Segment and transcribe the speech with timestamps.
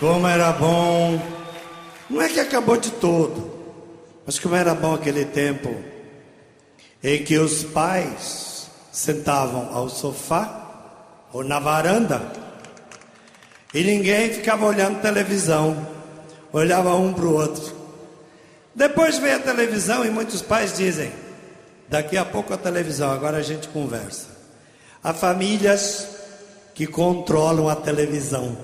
[0.00, 1.20] Como era bom.
[2.08, 3.52] Não é que acabou de todo,
[4.24, 5.76] mas como era bom aquele tempo
[7.04, 12.32] em que os pais sentavam ao sofá ou na varanda
[13.72, 15.86] e ninguém ficava olhando televisão,
[16.50, 17.76] olhava um para o outro.
[18.74, 21.12] Depois veio a televisão e muitos pais dizem:
[21.88, 24.28] daqui a pouco a televisão, agora a gente conversa.
[25.04, 26.08] Há famílias
[26.74, 28.56] que controlam a televisão,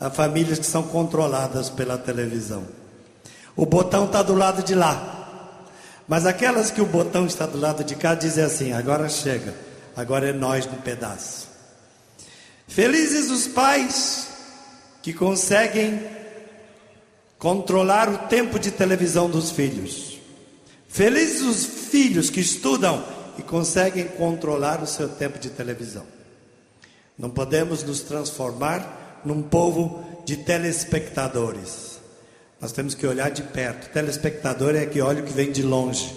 [0.00, 2.66] há famílias que são controladas pela televisão.
[3.54, 5.18] O botão está do lado de lá.
[6.08, 9.54] Mas aquelas que o botão está do lado de cá dizem assim: agora chega,
[9.94, 11.48] agora é nós no pedaço.
[12.66, 14.28] Felizes os pais
[15.02, 16.02] que conseguem
[17.38, 20.18] controlar o tempo de televisão dos filhos.
[20.88, 23.04] Felizes os filhos que estudam
[23.38, 26.04] e conseguem controlar o seu tempo de televisão.
[27.16, 31.98] Não podemos nos transformar num povo de telespectadores.
[32.60, 33.90] Nós temos que olhar de perto.
[33.90, 36.14] Telespectador é que olha o que vem de longe.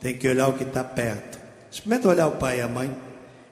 [0.00, 1.38] Tem que olhar o que está perto.
[1.70, 2.94] Experimenta olhar o pai e a mãe.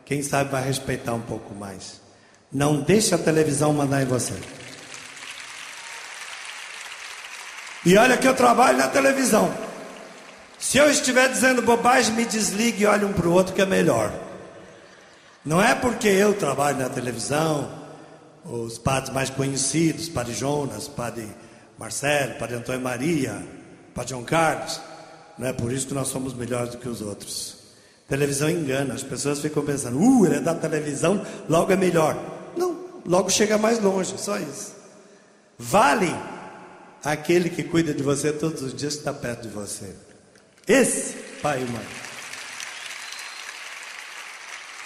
[0.05, 2.01] Quem sabe vai respeitar um pouco mais.
[2.53, 4.35] Não deixe a televisão mandar em você.
[7.85, 9.53] E olha que eu trabalho na televisão.
[10.59, 13.67] Se eu estiver dizendo bobagem, me desligue e olhe um para o outro que é
[13.67, 14.13] melhor.
[15.45, 17.78] Não é porque eu trabalho na televisão,
[18.49, 21.29] os padres mais conhecidos, Padre Jonas, Padre
[21.79, 23.45] Marcelo, Padre Antônio Maria,
[23.95, 24.81] Padre João Carlos.
[25.39, 27.57] Não é por isso que nós somos melhores do que os outros.
[28.09, 32.17] Televisão engana, as pessoas ficam pensando, uh, ele é da televisão, logo é melhor.
[32.57, 34.73] Não, logo chega mais longe, só isso.
[35.59, 36.15] Vale
[37.05, 39.95] aquele que cuida de você todos os dias que está perto de você.
[40.67, 41.87] Esse, pai e mãe.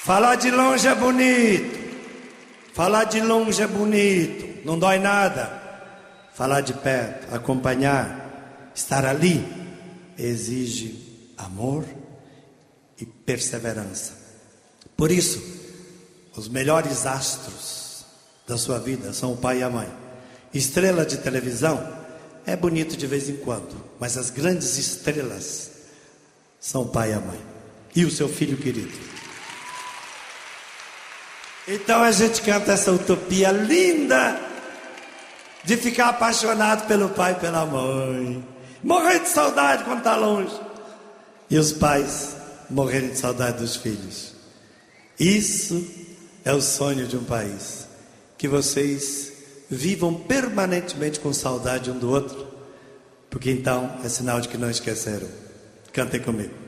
[0.02, 1.81] Falar de longe é bonito.
[2.72, 4.66] Falar de longe é bonito.
[4.66, 5.60] Não dói nada.
[6.34, 9.46] Falar de perto, acompanhar, estar ali,
[10.18, 11.84] exige amor
[12.98, 14.14] e perseverança.
[14.96, 15.42] Por isso,
[16.34, 18.06] os melhores astros
[18.46, 19.88] da sua vida são o pai e a mãe.
[20.54, 21.86] Estrela de televisão
[22.46, 25.70] é bonito de vez em quando, mas as grandes estrelas
[26.58, 27.40] são o pai e a mãe
[27.94, 29.11] e o seu filho querido.
[31.66, 34.40] Então a gente canta essa utopia linda
[35.64, 38.44] de ficar apaixonado pelo pai e pela mãe,
[38.82, 40.52] morrer de saudade quando está longe,
[41.48, 42.34] e os pais
[42.68, 44.34] morrerem de saudade dos filhos.
[45.18, 45.86] Isso
[46.44, 47.86] é o sonho de um país
[48.36, 49.32] que vocês
[49.70, 52.48] vivam permanentemente com saudade um do outro,
[53.30, 55.28] porque então é sinal de que não esqueceram.
[55.92, 56.61] Cantem comigo.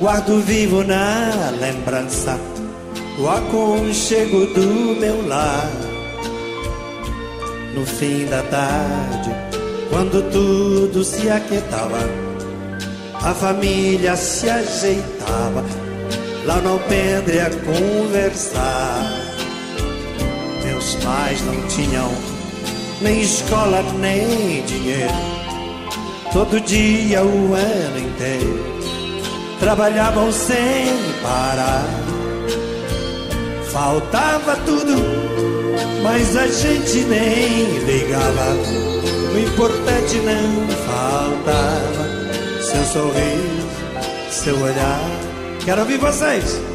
[0.00, 2.38] Guardo vivo na lembrança
[3.18, 5.70] o aconchego do meu lar.
[7.74, 9.30] No fim da tarde,
[9.90, 11.98] quando tudo se aquietava,
[13.14, 15.64] a família se ajeitava
[16.44, 19.12] lá no alpendre a conversar.
[20.64, 22.10] Meus pais não tinham
[23.00, 25.12] nem escola nem dinheiro,
[26.38, 28.78] todo dia o ano inteiro
[29.58, 30.86] trabalhavam sem
[31.20, 31.84] parar.
[33.72, 34.94] Faltava tudo,
[36.00, 38.54] mas a gente nem ligava.
[39.34, 42.62] O importante não faltava.
[42.62, 45.00] Seu sorriso, seu olhar.
[45.64, 46.67] Quero ouvir vocês.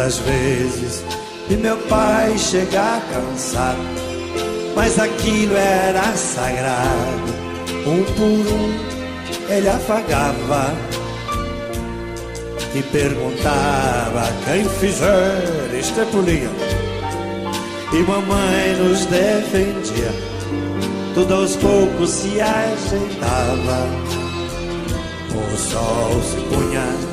[0.00, 1.04] Tantas vezes
[1.50, 3.78] e meu pai chegar cansado,
[4.74, 7.40] mas aquilo era sagrado.
[7.86, 10.74] Um por um ele afagava
[12.74, 16.50] e perguntava quem fizer estepolia.
[17.92, 20.12] e mamãe nos defendia.
[21.14, 23.86] Tudo aos poucos se ajeitava.
[25.34, 27.09] O sol se punha,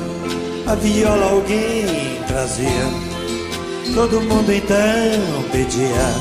[0.68, 1.86] a viola alguém
[2.26, 2.68] trazia.
[3.94, 6.12] Todo mundo então pedia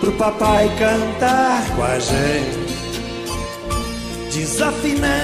[0.00, 2.70] pro papai cantar com a gente.
[4.32, 5.18] Desafinado,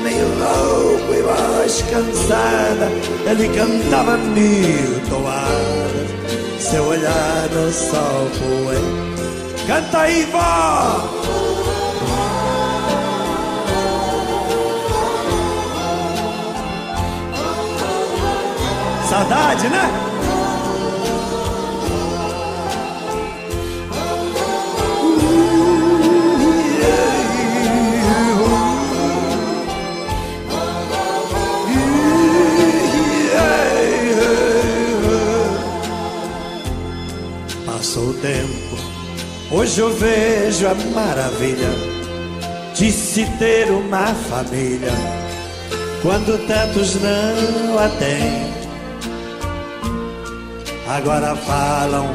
[0.00, 2.88] meio louco e voz cansada,
[3.28, 9.66] ele cantava mil toadas, seu olhar no sol poente.
[9.66, 11.41] Canta aí, vó!
[19.12, 20.12] Saudade, né?
[38.22, 38.76] tempo.
[39.50, 41.68] Hoje eu vejo a maravilha
[42.74, 44.92] de se ter uma família
[46.00, 48.51] quando tantos não a têm.
[50.94, 52.06] Agora falam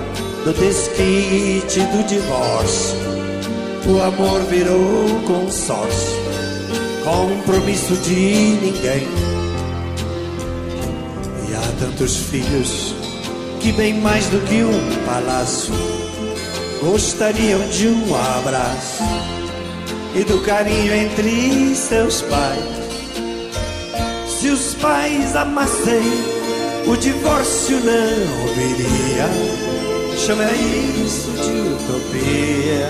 [0.46, 2.96] do desquite, do divórcio.
[3.88, 6.16] O amor virou consórcio,
[7.04, 9.08] compromisso de ninguém.
[11.50, 12.94] E há tantos filhos
[13.60, 15.74] que bem mais do que um palácio
[16.80, 19.02] gostariam de um abraço
[20.14, 22.64] e do carinho entre seus pais.
[24.40, 26.37] Se os pais amassem,
[26.88, 29.30] o divórcio não viria.
[30.18, 32.89] Chama isso de utopia.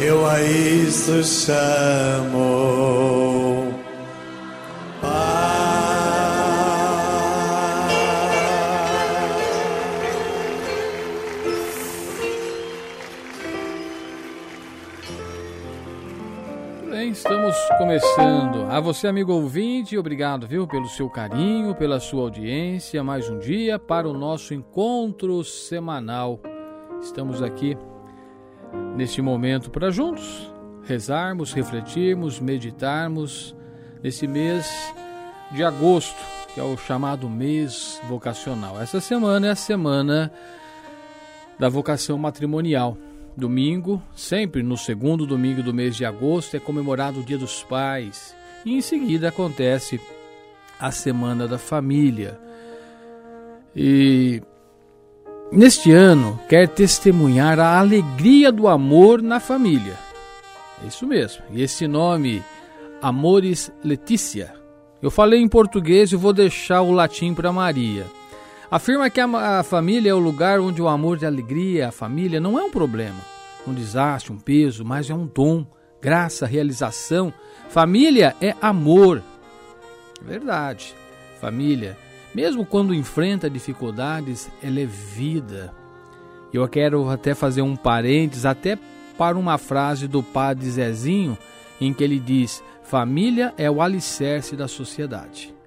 [0.00, 2.38] Eu a isso chamo
[17.76, 18.64] começando.
[18.70, 23.02] A você, amigo ouvinte, obrigado, viu, pelo seu carinho, pela sua audiência.
[23.04, 26.40] Mais um dia para o nosso encontro semanal.
[27.00, 27.76] Estamos aqui
[28.96, 30.50] neste momento para juntos
[30.84, 33.54] rezarmos, refletirmos, meditarmos
[34.02, 34.66] nesse mês
[35.52, 36.16] de agosto,
[36.54, 38.80] que é o chamado mês vocacional.
[38.80, 40.32] Essa semana é a semana
[41.58, 42.96] da vocação matrimonial.
[43.38, 48.34] Domingo, sempre no segundo domingo do mês de agosto, é comemorado o Dia dos Pais.
[48.64, 50.00] E em seguida acontece
[50.78, 52.36] a Semana da Família.
[53.76, 54.42] E
[55.52, 59.94] neste ano quer testemunhar a alegria do amor na família.
[60.82, 61.44] É isso mesmo.
[61.52, 62.42] E esse nome,
[63.00, 64.52] Amores Letícia.
[65.00, 68.04] Eu falei em português e vou deixar o latim para Maria.
[68.70, 71.92] Afirma que a, a família é o lugar onde o amor e a alegria, a
[71.92, 73.18] família, não é um problema,
[73.66, 75.64] um desastre, um peso, mas é um dom,
[76.02, 77.32] graça, realização.
[77.70, 79.22] Família é amor.
[80.20, 80.94] Verdade.
[81.40, 81.96] Família,
[82.34, 85.72] mesmo quando enfrenta dificuldades, ela é vida.
[86.52, 88.78] Eu quero até fazer um parênteses, até
[89.16, 91.38] para uma frase do padre Zezinho,
[91.80, 95.57] em que ele diz: Família é o alicerce da sociedade.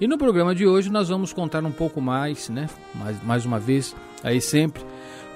[0.00, 2.68] E no programa de hoje nós vamos contar um pouco mais, né?
[2.94, 3.94] Mais, mais uma vez,
[4.24, 4.82] aí sempre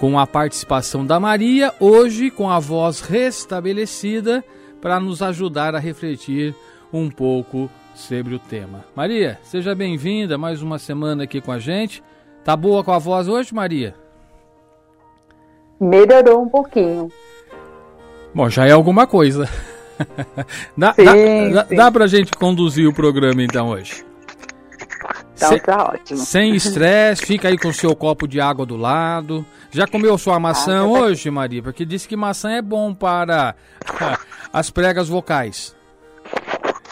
[0.00, 4.42] com a participação da Maria, hoje com a voz restabelecida
[4.80, 6.54] para nos ajudar a refletir
[6.90, 8.86] um pouco sobre o tema.
[8.96, 12.02] Maria, seja bem-vinda mais uma semana aqui com a gente.
[12.42, 13.94] Tá boa com a voz hoje, Maria?
[15.78, 17.12] Melhorou um pouquinho.
[18.34, 19.46] Bom, já é alguma coisa.
[20.76, 21.76] dá, sim, dá, sim.
[21.76, 24.04] dá pra gente conduzir o programa então hoje.
[25.34, 26.18] Então sem, tá ótimo.
[26.20, 29.44] Sem estresse, fica aí com o seu copo de água do lado.
[29.70, 31.62] Já comeu sua maçã ah, hoje, Maria?
[31.62, 33.54] Porque disse que maçã é bom para
[34.52, 35.76] as pregas vocais.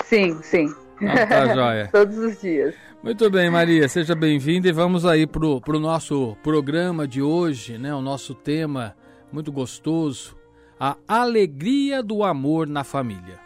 [0.06, 0.74] Sim, sim.
[1.00, 1.88] Ah, tá joia.
[1.92, 2.74] Todos os dias.
[3.02, 7.92] Muito bem, Maria, seja bem-vinda e vamos aí pro, pro nosso programa de hoje, né?
[7.92, 8.94] O nosso tema
[9.32, 10.36] muito gostoso,
[10.78, 13.41] a alegria do amor na família.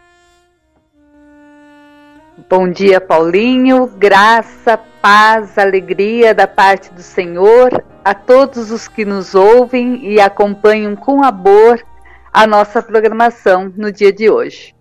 [2.39, 3.87] Bom dia, Paulinho.
[3.97, 10.95] Graça, paz, alegria da parte do Senhor a todos os que nos ouvem e acompanham
[10.95, 11.83] com amor
[12.31, 14.75] a nossa programação no dia de hoje.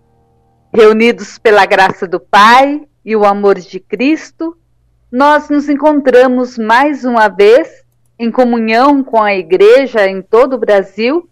[0.70, 4.54] Reunidos pela graça do Pai e o amor de Cristo,
[5.10, 7.86] nós nos encontramos mais uma vez
[8.18, 11.26] em comunhão com a Igreja em todo o Brasil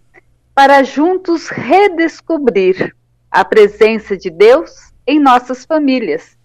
[0.54, 2.96] para juntos redescobrir
[3.30, 6.36] a presença de Deus em nossas famílias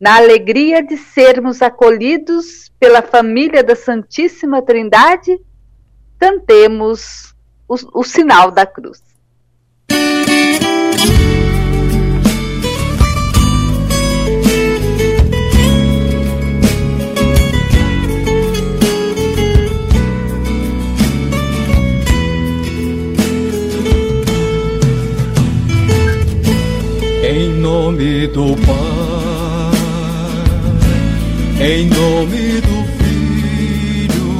[0.00, 5.38] na alegria de sermos acolhidos pela família da Santíssima Trindade,
[6.18, 7.34] cantemos
[7.68, 9.02] o, o sinal da cruz.
[28.00, 29.76] Nome do Pai,
[31.60, 34.30] em nome do Filho,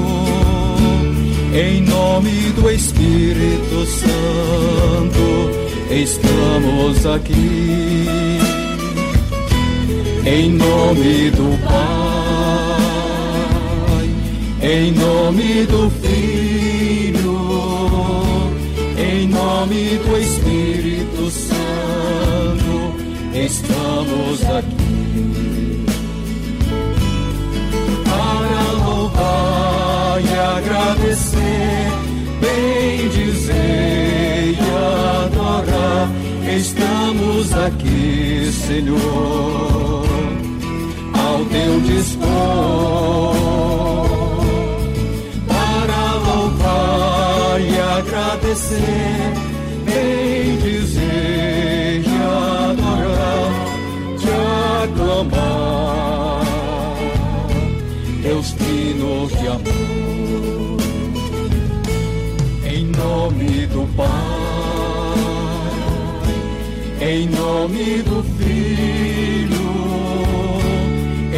[1.55, 5.50] em nome do Espírito Santo,
[5.90, 8.07] estamos aqui.
[10.25, 11.81] Em nome do Pai,
[14.62, 17.38] em nome do Filho,
[18.97, 20.60] em nome do Espírito
[23.50, 25.85] estamos aqui
[28.04, 31.90] para louvar e agradecer,
[32.40, 34.61] bem dizer e
[35.25, 36.09] adorar.
[36.57, 40.07] Estamos aqui, Senhor,
[41.12, 43.35] ao teu dispor
[45.49, 49.35] para louvar e agradecer,
[49.85, 51.39] bem dizer
[55.21, 56.45] aclamar,
[58.23, 60.81] teus trinos de amor,
[62.65, 64.09] em nome do Pai,
[67.03, 69.71] em nome do Filho,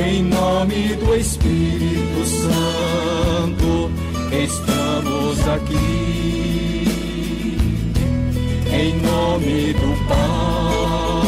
[0.07, 3.91] em nome do Espírito Santo,
[4.33, 6.23] estamos aqui.
[8.75, 11.22] Em nome do Pai,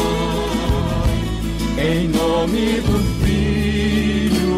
[2.35, 4.57] nome do Filho,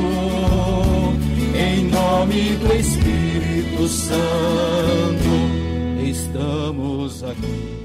[1.55, 4.17] em nome do Espírito Santo,
[6.03, 7.77] estamos aqui.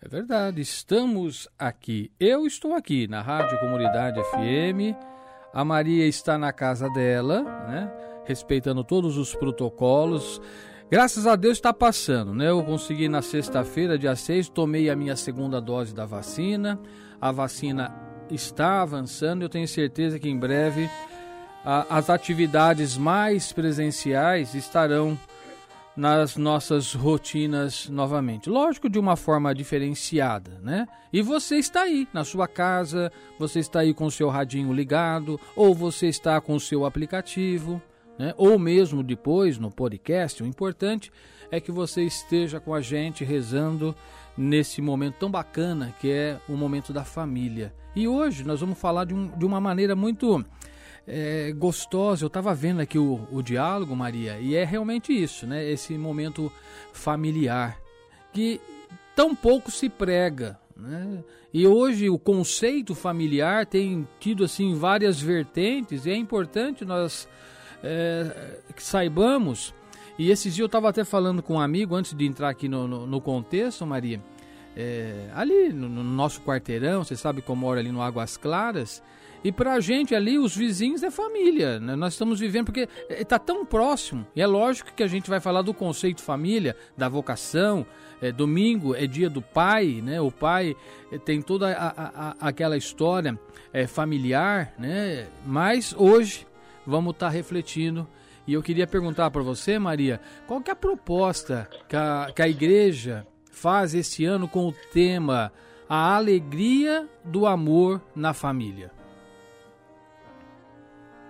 [0.00, 2.10] É verdade, estamos aqui.
[2.18, 4.96] Eu estou aqui na Rádio Comunidade FM.
[5.52, 7.92] A Maria está na casa dela, né?
[8.24, 10.40] Respeitando todos os protocolos.
[10.90, 12.48] Graças a Deus está passando, né?
[12.48, 16.80] Eu consegui na sexta-feira, dia 6, tomei a minha segunda dose da vacina.
[17.20, 19.42] A vacina está avançando.
[19.42, 20.88] Eu tenho certeza que em breve
[21.64, 25.18] a, as atividades mais presenciais estarão
[25.96, 28.48] nas nossas rotinas novamente.
[28.48, 30.86] Lógico, de uma forma diferenciada, né?
[31.12, 35.38] E você está aí na sua casa, você está aí com o seu radinho ligado,
[35.56, 37.82] ou você está com o seu aplicativo,
[38.18, 38.32] né?
[38.36, 40.42] ou mesmo depois no podcast.
[40.42, 41.12] O importante
[41.50, 43.94] é que você esteja com a gente rezando
[44.36, 47.74] nesse momento tão bacana que é o momento da família.
[47.94, 50.44] E hoje nós vamos falar de, um, de uma maneira muito
[51.06, 52.24] é, gostosa.
[52.24, 55.68] Eu estava vendo aqui o, o diálogo, Maria, e é realmente isso, né?
[55.68, 56.52] Esse momento
[56.92, 57.78] familiar
[58.32, 58.60] que
[59.14, 60.58] tão pouco se prega.
[60.76, 61.22] Né?
[61.52, 67.28] E hoje o conceito familiar tem tido assim várias vertentes e é importante nós
[67.82, 69.74] é, que saibamos.
[70.18, 72.86] E esses dias eu estava até falando com um amigo antes de entrar aqui no,
[72.86, 74.20] no, no contexto, Maria.
[74.76, 79.02] É, ali no, no, nosso quarteirão, você sabe como mora ali no Águas Claras.
[79.42, 81.80] E pra gente ali, os vizinhos é família.
[81.80, 81.96] Né?
[81.96, 84.26] Nós estamos vivendo porque está tão próximo.
[84.36, 87.86] E é lógico que a gente vai falar do conceito família, da vocação.
[88.20, 90.20] É, domingo é dia do pai, né?
[90.20, 90.76] O pai
[91.24, 93.38] tem toda a, a, a, aquela história
[93.72, 95.26] é, familiar, né?
[95.46, 96.46] Mas hoje
[96.86, 98.06] vamos estar tá refletindo.
[98.46, 102.42] E eu queria perguntar para você, Maria, qual que é a proposta que a, que
[102.42, 105.52] a igreja faz esse ano com o tema
[105.88, 108.90] A Alegria do Amor na Família?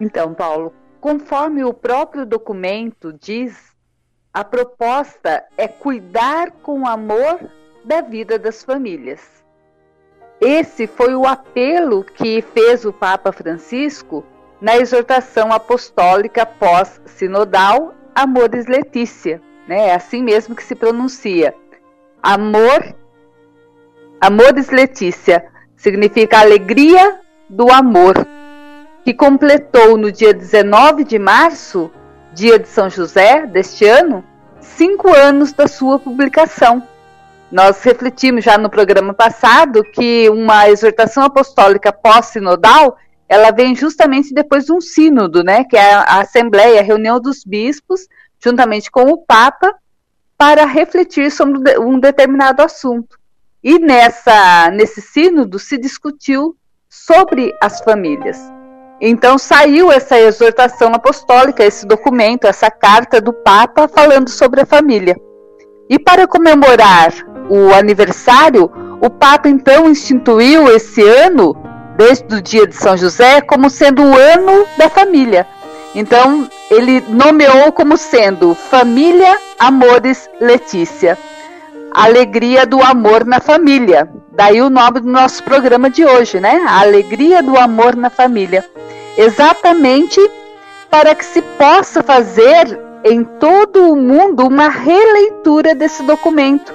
[0.01, 3.75] Então, Paulo, conforme o próprio documento diz,
[4.33, 7.41] a proposta é cuidar com amor
[7.85, 9.45] da vida das famílias.
[10.41, 14.25] Esse foi o apelo que fez o Papa Francisco
[14.61, 19.89] na exortação apostólica pós-sinodal Amores Letícia, né?
[19.89, 21.55] É assim mesmo que se pronuncia.
[22.23, 22.95] Amor,
[24.21, 25.45] Amores Letícia
[25.77, 28.15] significa alegria do amor,
[29.03, 31.91] que completou no dia 19 de março,
[32.35, 34.23] dia de São José deste ano,
[34.61, 36.83] cinco anos da sua publicação.
[37.51, 42.97] Nós refletimos já no programa passado que uma exortação apostólica pós-sinodal
[43.29, 47.45] ela vem justamente depois de um sínodo, né, que é a Assembleia, a reunião dos
[47.45, 48.09] bispos,
[48.43, 49.73] juntamente com o Papa,
[50.41, 53.19] para refletir sobre um determinado assunto.
[53.63, 56.57] E nessa, nesse sínodo se discutiu
[56.89, 58.39] sobre as famílias.
[59.03, 65.15] Então saiu essa exortação apostólica, esse documento, essa carta do Papa falando sobre a família.
[65.91, 67.13] E para comemorar
[67.51, 68.71] o aniversário,
[69.03, 71.55] o Papa então instituiu esse ano,
[71.99, 75.47] desde o dia de São José, como sendo o ano da família.
[75.95, 81.19] Então ele nomeou como sendo Família Amores Letícia.
[81.93, 84.09] Alegria do amor na família.
[84.33, 86.63] Daí o nome do nosso programa de hoje, né?
[86.67, 88.65] Alegria do amor na família.
[89.17, 90.21] Exatamente
[90.89, 96.73] para que se possa fazer em todo o mundo uma releitura desse documento,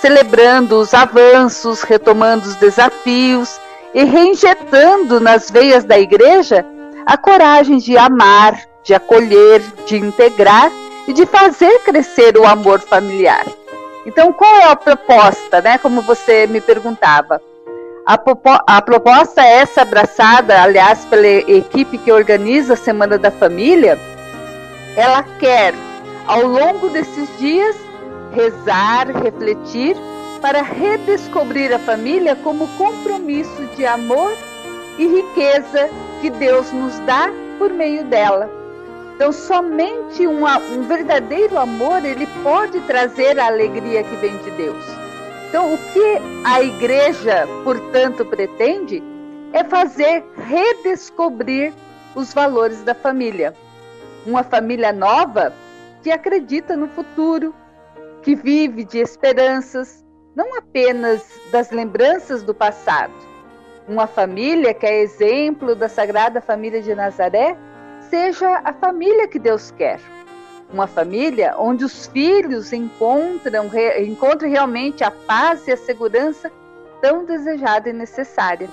[0.00, 3.60] celebrando os avanços, retomando os desafios
[3.92, 6.64] e reinjetando nas veias da igreja
[7.06, 10.70] a coragem de amar, de acolher, de integrar
[11.06, 13.44] e de fazer crescer o amor familiar.
[14.06, 15.78] Então, qual é a proposta, né?
[15.78, 17.40] Como você me perguntava.
[18.06, 18.20] A,
[18.66, 23.98] a, proposta é essa abraçada, aliás, pela equipe que organiza a Semana da Família,
[24.94, 25.72] ela quer,
[26.26, 27.74] ao longo desses dias,
[28.32, 29.96] rezar, refletir,
[30.42, 34.34] para redescobrir a família como compromisso de amor
[34.98, 35.88] e riqueza
[36.24, 37.28] que Deus nos dá
[37.58, 38.48] por meio dela.
[39.14, 44.82] Então, somente uma, um verdadeiro amor ele pode trazer a alegria que vem de Deus.
[45.46, 49.02] Então, o que a igreja, portanto, pretende
[49.52, 51.74] é fazer redescobrir
[52.14, 53.52] os valores da família.
[54.24, 55.52] Uma família nova
[56.02, 57.54] que acredita no futuro,
[58.22, 60.02] que vive de esperanças,
[60.34, 63.12] não apenas das lembranças do passado.
[63.86, 67.54] Uma família que é exemplo da Sagrada Família de Nazaré,
[68.08, 70.00] seja a família que Deus quer.
[70.72, 76.50] Uma família onde os filhos encontram, re, encontram realmente a paz e a segurança
[77.02, 78.68] tão desejada e necessária.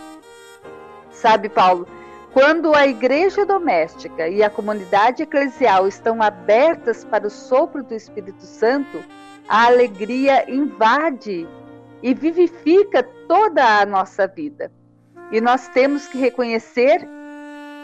[1.12, 1.86] Sabe, Paulo,
[2.32, 8.44] quando a igreja doméstica e a comunidade eclesial estão abertas para o sopro do Espírito
[8.44, 9.03] Santo,
[9.50, 11.46] a alegria invade
[12.01, 14.72] e vivifica toda a nossa vida.
[15.31, 17.07] E nós temos que reconhecer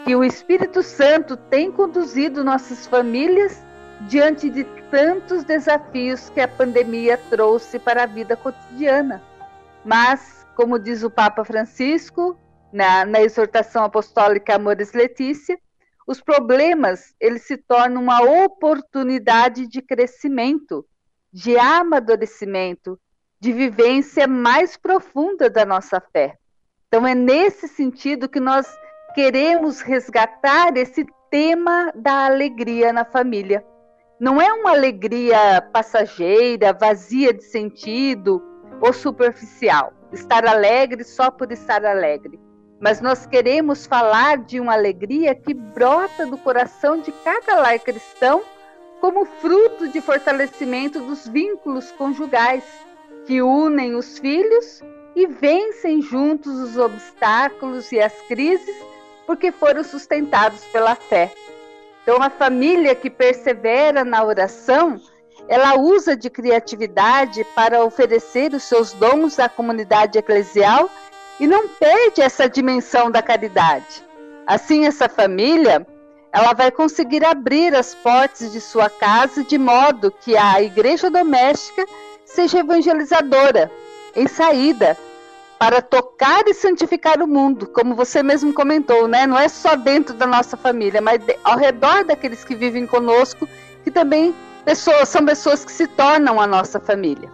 [0.04, 3.62] que o Espírito Santo tem conduzido nossas famílias
[4.02, 9.22] diante de tantos desafios que a pandemia trouxe para a vida cotidiana.
[9.84, 12.38] Mas, como diz o Papa Francisco,
[12.72, 15.58] na, na exortação apostólica Amores Letícia,
[16.06, 20.86] os problemas eles se tornam uma oportunidade de crescimento,
[21.32, 22.98] de amadurecimento,
[23.40, 26.36] de vivência mais profunda da nossa fé.
[26.88, 28.66] Então é nesse sentido que nós
[29.14, 33.62] queremos resgatar esse tema da alegria na família.
[34.18, 38.42] Não é uma alegria passageira, vazia de sentido
[38.80, 42.40] ou superficial, estar alegre só por estar alegre.
[42.80, 48.40] Mas nós queremos falar de uma alegria que brota do coração de cada lar cristão
[48.98, 52.64] como fruto de fortalecimento dos vínculos conjugais
[53.26, 54.82] que unem os filhos
[55.18, 58.76] e vencem juntos os obstáculos e as crises
[59.26, 61.32] porque foram sustentados pela fé.
[62.00, 65.00] Então, a família que persevera na oração,
[65.48, 70.88] ela usa de criatividade para oferecer os seus dons à comunidade eclesial
[71.40, 74.04] e não perde essa dimensão da caridade.
[74.46, 75.84] Assim, essa família,
[76.32, 81.84] ela vai conseguir abrir as portas de sua casa de modo que a igreja doméstica
[82.24, 83.68] seja evangelizadora,
[84.14, 84.96] em saída,
[85.58, 89.26] para tocar e santificar o mundo, como você mesmo comentou, né?
[89.26, 93.48] Não é só dentro da nossa família, mas ao redor daqueles que vivem conosco,
[93.82, 97.28] que também pessoas são pessoas que se tornam a nossa família.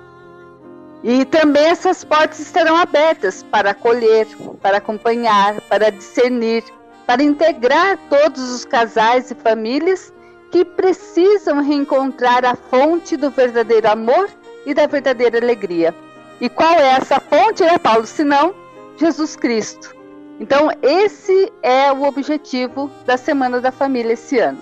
[1.02, 4.26] E também essas portas estarão abertas para acolher,
[4.62, 6.64] para acompanhar, para discernir,
[7.06, 10.10] para integrar todos os casais e famílias
[10.50, 14.30] que precisam reencontrar a fonte do verdadeiro amor
[14.64, 15.94] e da verdadeira alegria.
[16.44, 18.06] E qual é essa fonte, né, Paulo?
[18.06, 18.54] Senão
[18.98, 19.96] Jesus Cristo.
[20.38, 24.58] Então, esse é o objetivo da Semana da Família esse ano.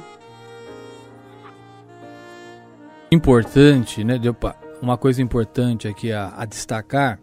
[3.10, 4.14] Importante, né,
[4.80, 7.18] uma coisa importante aqui a, a destacar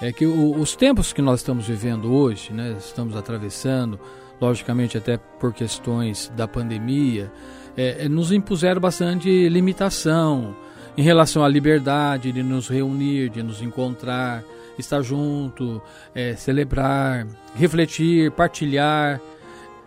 [0.00, 3.98] é que o, os tempos que nós estamos vivendo hoje, né, estamos atravessando,
[4.40, 7.32] logicamente até por questões da pandemia,
[7.76, 10.54] é, é nos impuseram bastante limitação,
[10.98, 14.42] em relação à liberdade de nos reunir, de nos encontrar,
[14.76, 15.80] estar junto,
[16.12, 19.20] é, celebrar, refletir, partilhar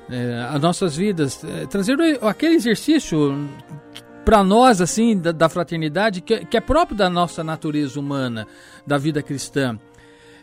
[0.09, 3.45] é, as nossas vidas, é, trazer aquele exercício
[4.23, 8.47] para nós assim da, da fraternidade que, que, é próprio da nossa natureza humana,
[8.87, 9.77] da vida cristã.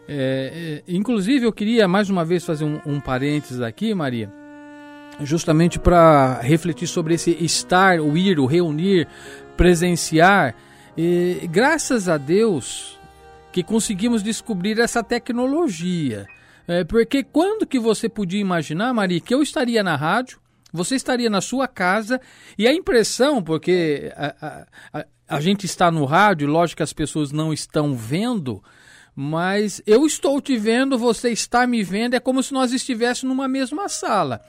[0.07, 4.31] É, é, inclusive, eu queria mais uma vez fazer um, um parênteses aqui, Maria,
[5.23, 9.09] justamente para refletir sobre esse estar, o ir, o reunir,
[9.59, 10.55] presenciar.
[10.97, 12.97] E, graças a Deus
[13.53, 16.27] que conseguimos descobrir essa tecnologia.
[16.67, 20.39] É, porque quando que você podia imaginar, Maria, que eu estaria na rádio,
[20.73, 22.21] você estaria na sua casa
[22.57, 26.93] e a impressão, porque a, a, a, a gente está no rádio, lógico que as
[26.93, 28.63] pessoas não estão vendo,
[29.17, 33.49] mas eu estou te vendo, você está me vendo, é como se nós estivéssemos numa
[33.49, 34.41] mesma sala.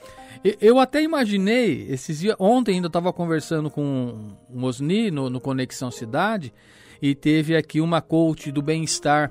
[0.60, 5.90] Eu até imaginei, esses dias, ontem ainda estava conversando com o Osni no, no, Conexão
[5.90, 6.52] Cidade
[7.02, 9.30] e teve aqui uma coach do bem-estar,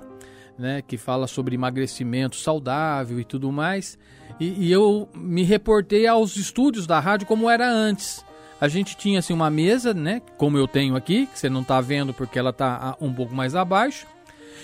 [0.57, 3.97] né, que fala sobre emagrecimento saudável e tudo mais.
[4.39, 8.23] E, e, eu me reportei aos estúdios da rádio como era antes.
[8.61, 11.81] A gente tinha assim uma mesa, né, como eu tenho aqui, que você não está
[11.81, 14.05] vendo porque ela está um pouco mais abaixo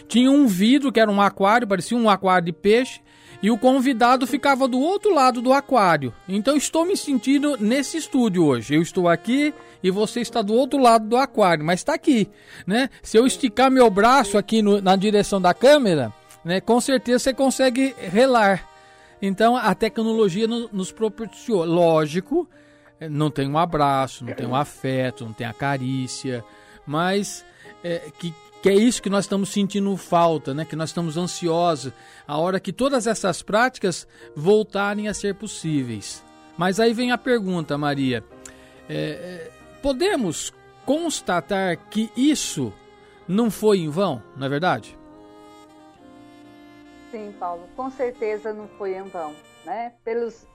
[0.08, 3.02] tinha um vidro que era um aquário, parecia um aquário de peixe,
[3.42, 6.14] e o convidado ficava do outro lado do aquário.
[6.28, 8.76] Então estou me sentindo nesse estúdio hoje.
[8.76, 12.30] Eu estou aqui e você está do outro lado do aquário, mas está aqui,
[12.66, 12.90] né?
[13.02, 17.34] Se eu esticar meu braço aqui no, na direção da câmera, né, com certeza você
[17.34, 18.68] consegue relar.
[19.22, 22.48] Então a tecnologia no, nos proporciona, lógico,
[23.10, 26.44] não tem um abraço, não tem um afeto, não tem a carícia,
[26.86, 27.46] mas
[27.84, 28.34] é, que
[28.66, 30.66] que é isso que nós estamos sentindo falta, né?
[30.66, 31.94] que nós estamos ansiosos,
[32.28, 36.26] a hora que todas essas práticas voltarem a ser possíveis.
[36.58, 38.24] Mas aí vem a pergunta, Maria:
[38.90, 39.52] é, é,
[39.84, 40.52] podemos
[40.84, 42.74] constatar que isso
[43.28, 44.98] não foi em vão, não é verdade?
[47.12, 49.94] Sim, Paulo, com certeza não foi em vão, né?
[50.04, 50.48] Pelos,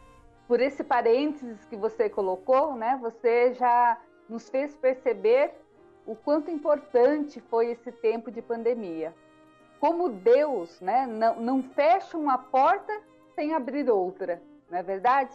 [0.48, 2.98] por esse parênteses que você colocou, né?
[3.00, 5.59] Você já nos fez perceber
[6.10, 9.14] o quanto importante foi esse tempo de pandemia.
[9.78, 12.92] Como Deus né, não, não fecha uma porta
[13.36, 15.32] sem abrir outra, não é verdade?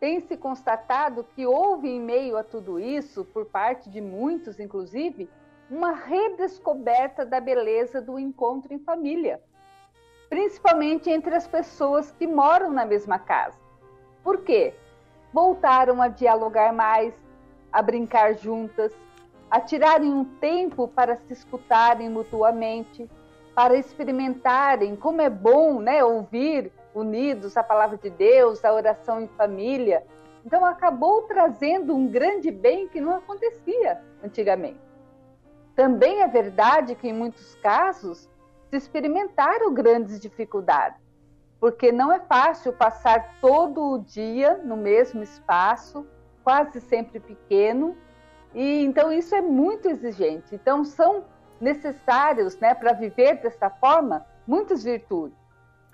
[0.00, 5.30] Tem se constatado que houve em meio a tudo isso, por parte de muitos inclusive,
[5.70, 9.40] uma redescoberta da beleza do encontro em família,
[10.28, 13.56] principalmente entre as pessoas que moram na mesma casa.
[14.24, 14.74] Por quê?
[15.32, 17.14] Voltaram a dialogar mais,
[17.72, 18.92] a brincar juntas,
[19.52, 23.06] a tirarem um tempo para se escutarem mutuamente,
[23.54, 29.28] para experimentarem como é bom né, ouvir unidos a palavra de Deus, a oração em
[29.36, 30.06] família.
[30.42, 34.80] Então, acabou trazendo um grande bem que não acontecia antigamente.
[35.76, 38.30] Também é verdade que, em muitos casos,
[38.70, 40.98] se experimentaram grandes dificuldades,
[41.60, 46.06] porque não é fácil passar todo o dia no mesmo espaço,
[46.42, 47.94] quase sempre pequeno,
[48.54, 50.54] e então isso é muito exigente.
[50.54, 51.24] Então são
[51.60, 55.38] necessários, né, para viver dessa forma, muitas virtudes.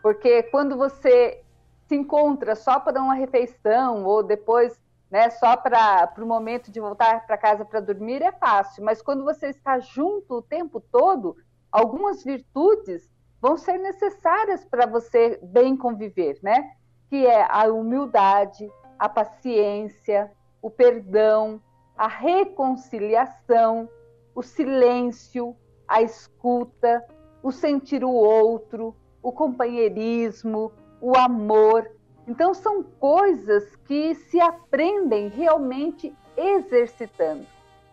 [0.03, 1.42] Porque quando você
[1.87, 4.79] se encontra só para uma refeição ou depois,
[5.11, 9.25] né, só para o momento de voltar para casa para dormir é fácil, mas quando
[9.25, 11.37] você está junto o tempo todo,
[11.71, 16.73] algumas virtudes vão ser necessárias para você bem conviver, né?
[17.09, 18.68] Que é a humildade,
[18.99, 21.61] a paciência, o perdão,
[21.99, 23.89] a reconciliação,
[24.33, 25.57] o silêncio,
[25.89, 27.05] a escuta,
[27.43, 31.91] o sentir o outro, o companheirismo, o amor.
[32.29, 37.45] Então, são coisas que se aprendem realmente exercitando.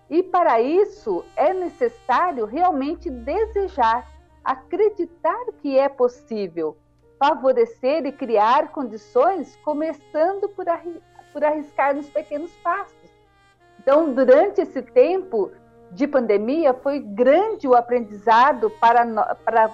[0.08, 4.08] E para isso é necessário realmente desejar,
[4.44, 6.78] acreditar que é possível,
[7.18, 10.68] favorecer e criar condições, começando por,
[11.44, 13.05] arriscar nos pequenos passos
[13.86, 15.52] então, durante esse tempo
[15.92, 19.06] de pandemia, foi grande o aprendizado para,
[19.46, 19.70] para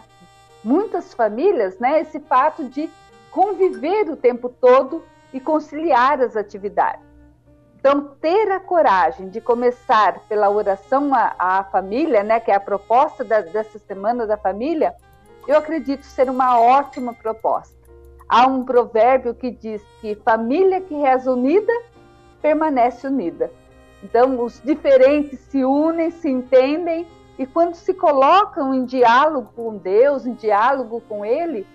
[0.62, 2.02] muitas famílias, né?
[2.02, 2.90] Esse fato de
[3.32, 7.06] conviver o tempo todo e conciliar as atividades.
[7.80, 12.60] Então, ter a coragem de começar pela oração à, à família, né, que é a
[12.60, 14.94] proposta da, dessa semana da família,
[15.48, 17.80] eu acredito ser uma ótima proposta.
[18.28, 21.72] Há um provérbio que diz que família que reza unida
[22.42, 23.50] permanece unida.
[24.04, 30.26] Então, os diferentes se unem, se entendem, e quando se colocam em diálogo com Deus,
[30.26, 31.66] em diálogo com Ele,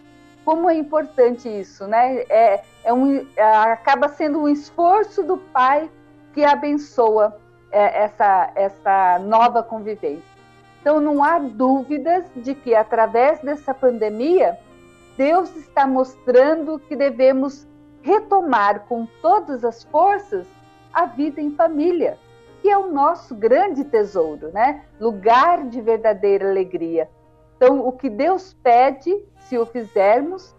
[0.45, 2.25] como é importante isso, né?
[2.29, 5.91] É, é um, é, acaba sendo um esforço do Pai
[6.33, 7.37] que abençoa
[7.73, 10.37] é, essa, essa nova convivência.
[10.81, 14.57] Então, não há dúvidas de que, através dessa pandemia,
[15.17, 17.67] Deus está mostrando que devemos
[18.03, 20.47] retomar com todas as forças
[20.97, 22.19] a vida em família,
[22.63, 24.83] que é o nosso grande tesouro, né?
[24.99, 27.07] Lugar de verdadeira alegria.
[27.55, 30.55] Então, o que Deus pede, se o fizermos,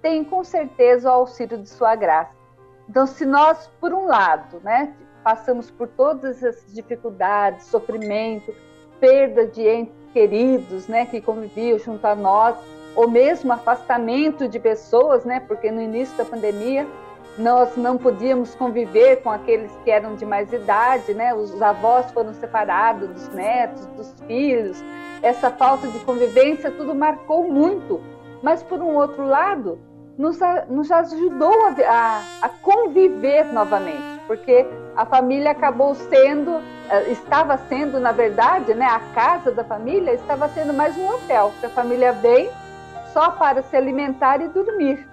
[0.00, 2.30] tem com certeza o auxílio de sua graça.
[2.88, 8.54] Então, se nós, por um lado, né, passamos por todas essas dificuldades, sofrimento,
[9.00, 12.56] perda de entes queridos, né, que conviviam junto a nós,
[12.94, 16.86] ou mesmo afastamento de pessoas, né, porque no início da pandemia
[17.38, 22.34] nós não podíamos conviver com aqueles que eram de mais idade, né, os avós foram
[22.34, 24.82] separados dos netos, dos filhos,
[25.22, 28.00] essa falta de convivência tudo marcou muito.
[28.42, 29.78] Mas por um outro lado,
[30.16, 30.38] nos,
[30.68, 34.66] nos ajudou a, a, a conviver novamente, porque
[34.96, 40.48] a família acabou sendo, eh, estava sendo, na verdade, né, a casa da família estava
[40.48, 42.50] sendo mais um hotel, que a família vem
[43.12, 45.08] só para se alimentar e dormir.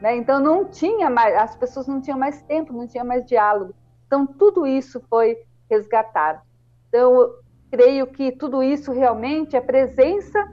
[0.00, 0.16] Né?
[0.16, 3.74] Então não tinha mais, as pessoas não tinham mais tempo, não tinha mais diálogo.
[4.06, 5.36] Então tudo isso foi
[5.68, 6.40] resgatado.
[6.88, 7.34] Então
[7.70, 10.48] creio que tudo isso realmente é presença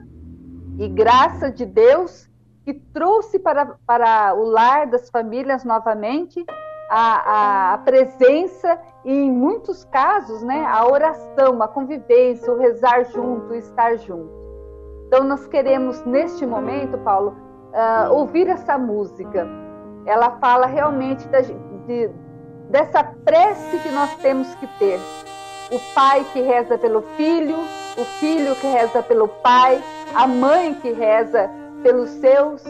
[0.78, 2.28] e graça de Deus
[2.64, 6.44] que trouxe para, para o lar das famílias novamente
[6.90, 13.52] a, a, presença e, em muitos casos, né, a oração, a convivência, o rezar junto,
[13.52, 14.30] o estar junto.
[15.06, 17.36] Então, nós queremos, neste momento, Paulo,
[17.78, 19.46] uh, ouvir essa música.
[20.04, 22.10] Ela fala realmente da, de,
[22.68, 24.98] dessa prece que nós temos que ter.
[25.70, 27.56] O pai que reza pelo filho,
[27.96, 29.82] o filho que reza pelo pai,
[30.14, 31.50] a mãe que reza
[31.82, 32.64] pelos seus.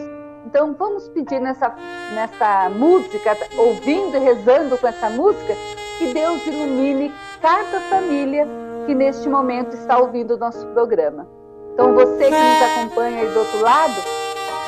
[0.45, 1.73] Então vamos pedir nessa,
[2.13, 5.53] nessa música, ouvindo e rezando com essa música,
[5.97, 8.47] que Deus ilumine cada família
[8.85, 11.27] que neste momento está ouvindo o nosso programa.
[11.73, 14.18] Então você que nos acompanha aí do outro lado,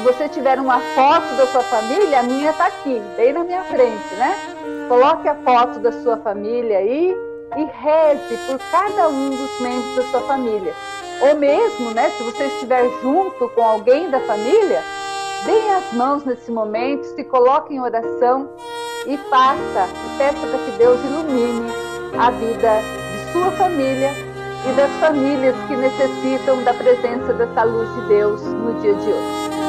[0.02, 3.64] se você tiver uma foto da sua família, a minha está aqui, bem na minha
[3.66, 4.36] frente, né?
[4.88, 7.16] Coloque a foto da sua família aí
[7.56, 10.74] e reze por cada um dos membros da sua família.
[11.22, 14.82] Ou mesmo, né, se você estiver junto com alguém da família,
[15.46, 18.50] deem as mãos nesse momento, se coloque em oração
[19.06, 19.88] e faça,
[20.18, 21.72] peça para que Deus ilumine
[22.18, 24.10] a vida de sua família
[24.68, 29.61] e das famílias que necessitam da presença dessa luz de Deus no dia de hoje.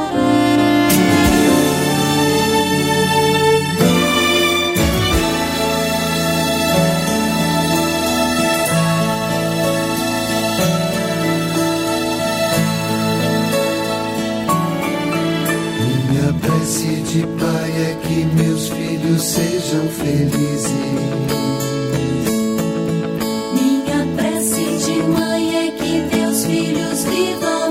[23.54, 27.61] Minha prece de mãe é que meus filhos vivam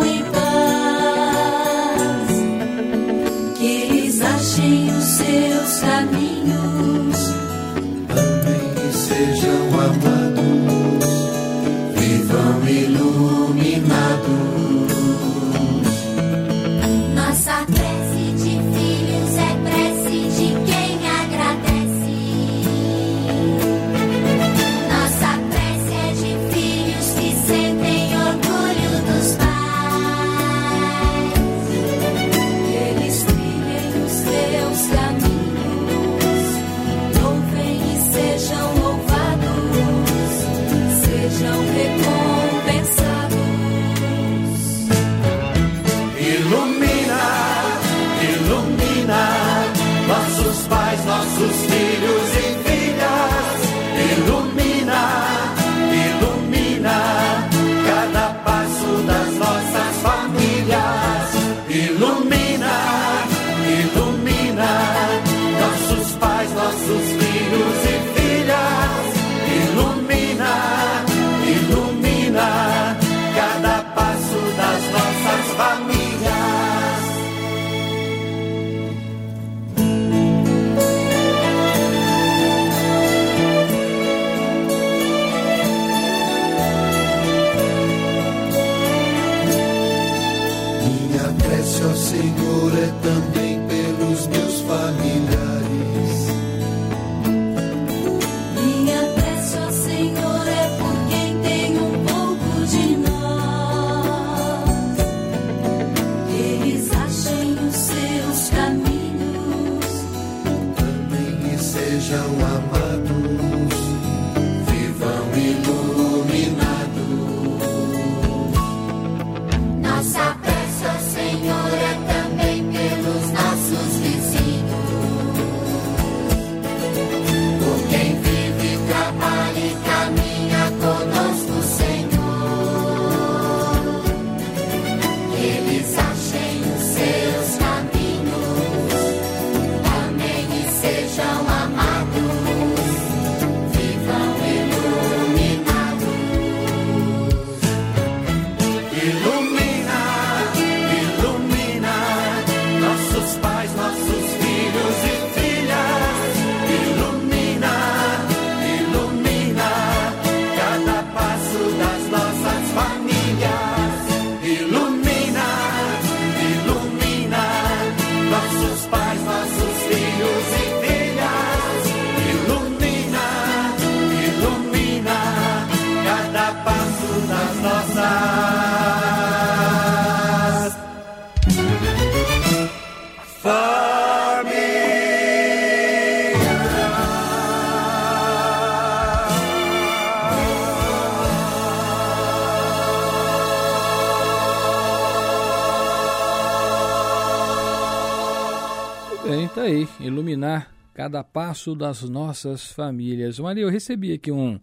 [201.75, 203.39] das nossas famílias.
[203.39, 204.59] Maria, eu recebi aqui um,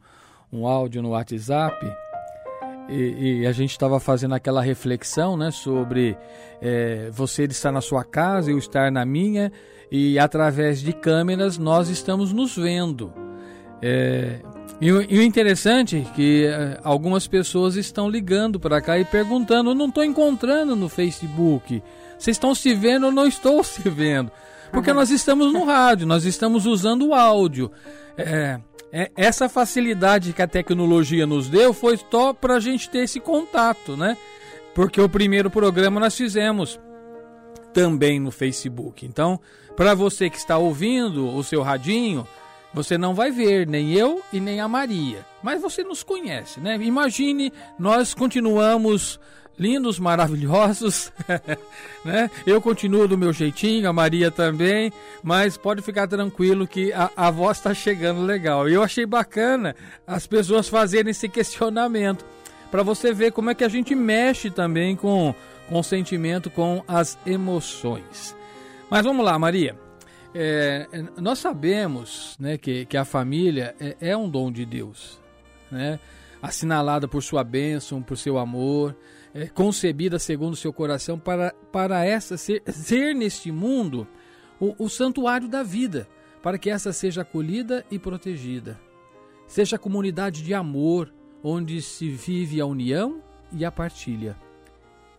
[0.52, 1.76] um áudio no WhatsApp
[2.88, 6.16] e, e a gente estava fazendo aquela reflexão né, sobre
[6.60, 9.52] é, você estar na sua casa, eu estar na minha,
[9.90, 13.12] e através de câmeras nós estamos nos vendo.
[13.80, 14.40] É,
[14.80, 19.74] e, e, o interessante é que é, algumas pessoas estão ligando para cá e perguntando:
[19.74, 21.82] não estou encontrando no Facebook.
[22.18, 24.32] Vocês estão se vendo ou não estou se vendo?
[24.72, 24.96] Porque uhum.
[24.96, 27.70] nós estamos no rádio, nós estamos usando o áudio.
[28.16, 28.60] É,
[28.92, 33.20] é, essa facilidade que a tecnologia nos deu foi só para a gente ter esse
[33.20, 34.16] contato, né?
[34.74, 36.80] Porque o primeiro programa nós fizemos
[37.72, 39.04] também no Facebook.
[39.04, 39.38] Então,
[39.76, 42.26] para você que está ouvindo o seu radinho,
[42.72, 46.76] você não vai ver nem eu e nem a Maria, mas você nos conhece, né?
[46.80, 49.18] Imagine, nós continuamos
[49.58, 51.12] lindos, maravilhosos,
[52.04, 52.30] né?
[52.46, 54.92] Eu continuo do meu jeitinho, a Maria também,
[55.22, 58.68] mas pode ficar tranquilo que a, a voz está chegando legal.
[58.68, 59.74] Eu achei bacana
[60.06, 62.24] as pessoas fazerem esse questionamento,
[62.70, 65.34] para você ver como é que a gente mexe também com,
[65.68, 68.36] com o sentimento, com as emoções.
[68.88, 69.76] Mas vamos lá, Maria.
[70.34, 75.18] É, nós sabemos né, que, que a família é, é um dom de Deus,
[75.70, 75.98] né?
[76.40, 78.94] assinalada por sua bênção, por seu amor
[79.38, 84.04] é, concebida segundo seu coração, para, para essa ser, ser neste mundo
[84.58, 86.08] o, o santuário da vida,
[86.42, 88.80] para que essa seja acolhida e protegida.
[89.46, 93.22] Seja comunidade de amor, onde se vive a união
[93.52, 94.36] e a partilha.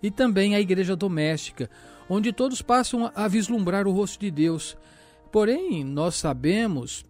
[0.04, 1.70] E também a igreja doméstica,
[2.10, 4.78] onde todos passam a vislumbrar o rosto de Deus.
[5.32, 7.06] Porém, nós sabemos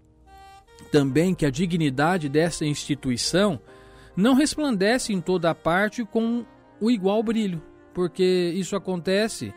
[0.91, 3.59] também que a dignidade dessa instituição
[4.15, 6.45] não resplandece em toda a parte com
[6.81, 7.61] o igual brilho,
[7.93, 9.53] porque isso acontece.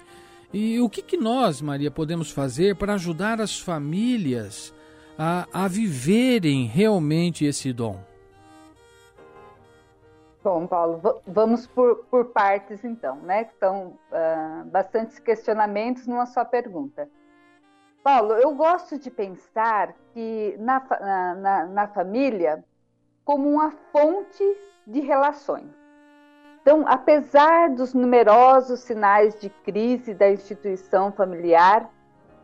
[0.53, 4.75] E o que, que nós, Maria, podemos fazer para ajudar as famílias
[5.19, 7.99] a, a viverem realmente esse dom?
[10.45, 13.43] Bom, Paulo, vamos por, por partes então, né?
[13.43, 17.09] Estão uh, bastantes questionamentos numa só pergunta.
[18.03, 20.85] Paulo, eu gosto de pensar que na,
[21.37, 22.65] na, na família
[23.25, 24.45] como uma fonte
[24.85, 25.82] de relações.
[26.63, 31.91] Então, apesar dos numerosos sinais de crise da instituição familiar,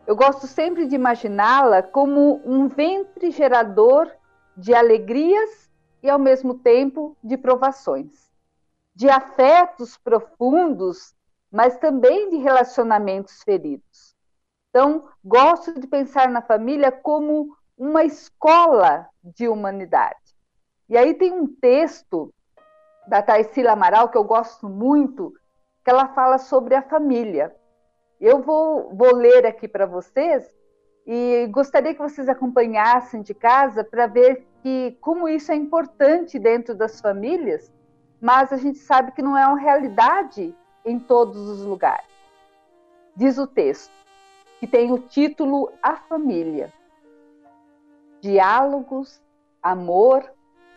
[0.05, 4.11] eu gosto sempre de imaginá-la como um ventre gerador
[4.57, 5.71] de alegrias
[6.03, 8.29] e, ao mesmo tempo, de provações,
[8.93, 11.15] de afetos profundos,
[11.49, 14.17] mas também de relacionamentos feridos.
[14.69, 20.35] Então, gosto de pensar na família como uma escola de humanidade.
[20.89, 22.33] E aí tem um texto
[23.09, 25.33] da Tarsila Amaral, que eu gosto muito,
[25.83, 27.55] que ela fala sobre a família.
[28.21, 30.47] Eu vou, vou ler aqui para vocês
[31.07, 36.75] e gostaria que vocês acompanhassem de casa para ver que como isso é importante dentro
[36.75, 37.73] das famílias,
[38.21, 42.05] mas a gente sabe que não é uma realidade em todos os lugares.
[43.15, 43.91] Diz o texto,
[44.59, 46.71] que tem o título A Família.
[48.21, 49.19] Diálogos,
[49.63, 50.29] amor,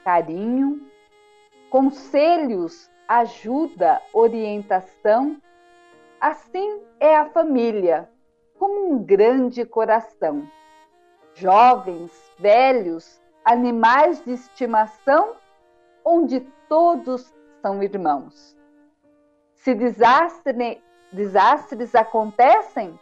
[0.05, 0.92] carinho,
[1.73, 5.41] conselhos, ajuda, orientação.
[6.21, 8.11] Assim é a família,
[8.59, 10.47] como um grande coração.
[11.33, 15.35] Jovens, velhos, animais de estimação,
[16.05, 18.55] onde todos são irmãos.
[19.55, 20.79] Se desastre,
[21.11, 23.01] desastres acontecem,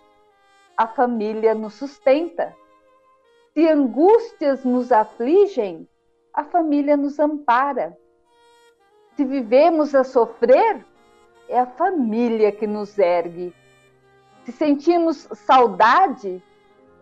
[0.77, 2.55] a família nos sustenta.
[3.53, 5.89] Se angústias nos afligem,
[6.33, 7.99] a família nos ampara.
[9.21, 10.83] Se vivemos a sofrer,
[11.47, 13.55] é a família que nos ergue.
[14.45, 16.43] Se sentimos saudade,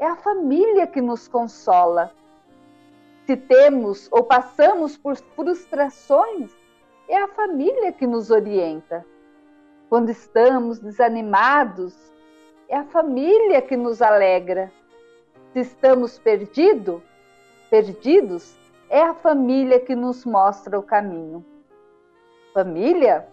[0.00, 2.12] é a família que nos consola.
[3.24, 6.50] Se temos ou passamos por frustrações,
[7.06, 9.06] é a família que nos orienta.
[9.88, 11.94] Quando estamos desanimados,
[12.68, 14.72] é a família que nos alegra.
[15.52, 17.00] Se estamos perdido,
[17.70, 18.58] perdidos,
[18.90, 21.44] é a família que nos mostra o caminho.
[22.58, 23.24] Família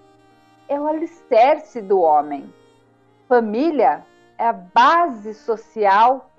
[0.70, 2.54] é o alicerce do homem.
[3.28, 4.06] Família
[4.38, 6.30] é a base social,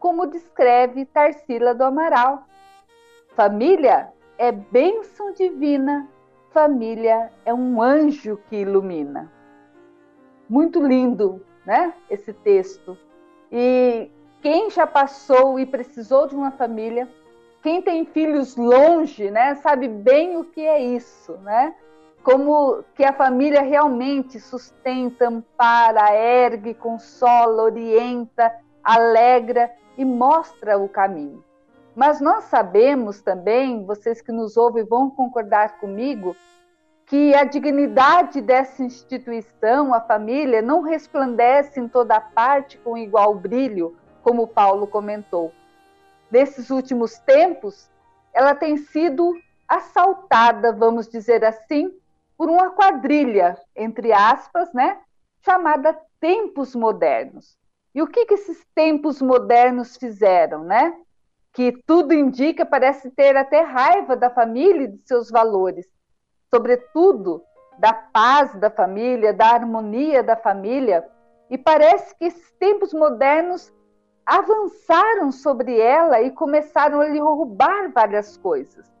[0.00, 2.42] como descreve Tarsila do Amaral.
[3.36, 6.08] Família é bênção divina,
[6.50, 9.30] família é um anjo que ilumina.
[10.48, 11.94] Muito lindo, né?
[12.10, 12.98] Esse texto.
[13.52, 17.08] E quem já passou e precisou de uma família,
[17.62, 21.72] quem tem filhos longe, né, sabe bem o que é isso, né?
[22.22, 28.52] Como que a família realmente sustenta, ampara, ergue, consola, orienta
[28.82, 31.44] alegra e mostra o caminho.
[31.94, 36.34] Mas nós sabemos também, vocês que nos ouvem vão concordar comigo,
[37.06, 43.94] que a dignidade dessa instituição, a família, não resplandece em toda parte com igual brilho,
[44.22, 45.52] como Paulo comentou.
[46.30, 47.90] Nesses últimos tempos,
[48.32, 49.34] ela tem sido
[49.68, 51.92] assaltada, vamos dizer assim,
[52.42, 54.98] por uma quadrilha, entre aspas, né,
[55.44, 57.56] chamada tempos modernos.
[57.94, 60.92] E o que, que esses tempos modernos fizeram, né?
[61.52, 65.86] Que tudo indica, parece ter até raiva da família e de seus valores,
[66.52, 67.44] sobretudo
[67.78, 71.08] da paz da família, da harmonia da família.
[71.48, 73.72] E parece que esses tempos modernos
[74.26, 78.92] avançaram sobre ela e começaram a lhe roubar várias coisas.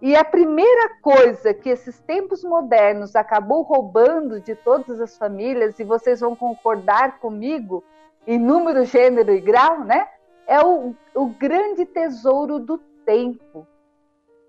[0.00, 5.84] E a primeira coisa que esses tempos modernos acabou roubando de todas as famílias, e
[5.84, 7.82] vocês vão concordar comigo,
[8.26, 10.06] em número, gênero e grau, né?
[10.46, 13.66] É o, o grande tesouro do tempo.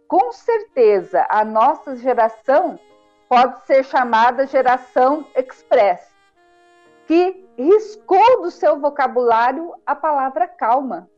[0.07, 2.79] Com certeza, a nossa geração
[3.29, 6.13] pode ser chamada geração express,
[7.05, 11.09] que riscou do seu vocabulário a palavra calma.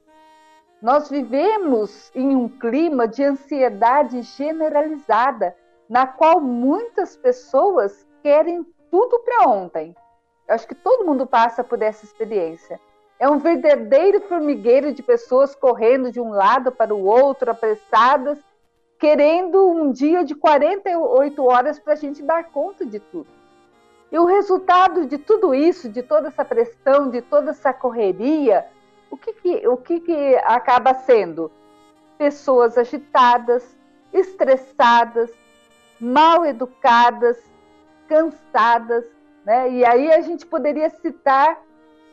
[0.82, 5.54] Nós vivemos em um clima de ansiedade generalizada,
[5.90, 9.94] na qual muitas pessoas querem tudo para ontem.
[10.48, 12.80] Eu acho que todo mundo passa por essa experiência.
[13.20, 18.40] É um verdadeiro formigueiro de pessoas correndo de um lado para o outro, apressadas,
[18.98, 23.28] querendo um dia de 48 horas para a gente dar conta de tudo.
[24.10, 28.66] E o resultado de tudo isso, de toda essa pressão, de toda essa correria,
[29.10, 31.52] o que, que o que, que acaba sendo?
[32.18, 33.78] Pessoas agitadas,
[34.14, 35.32] estressadas,
[36.00, 37.38] mal educadas,
[38.08, 39.06] cansadas,
[39.46, 39.70] né?
[39.72, 41.60] E aí a gente poderia citar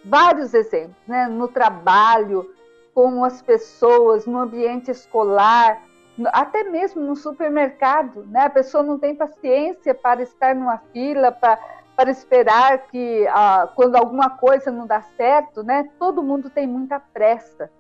[0.05, 1.27] vários exemplos, né?
[1.27, 2.55] no trabalho,
[2.95, 5.83] com as pessoas, no ambiente escolar,
[6.27, 8.25] até mesmo no supermercado.
[8.27, 8.41] Né?
[8.41, 11.59] A pessoa não tem paciência para estar numa fila, para,
[11.97, 15.89] para esperar que ah, quando alguma coisa não dá certo, né?
[15.99, 17.71] todo mundo tem muita pressa.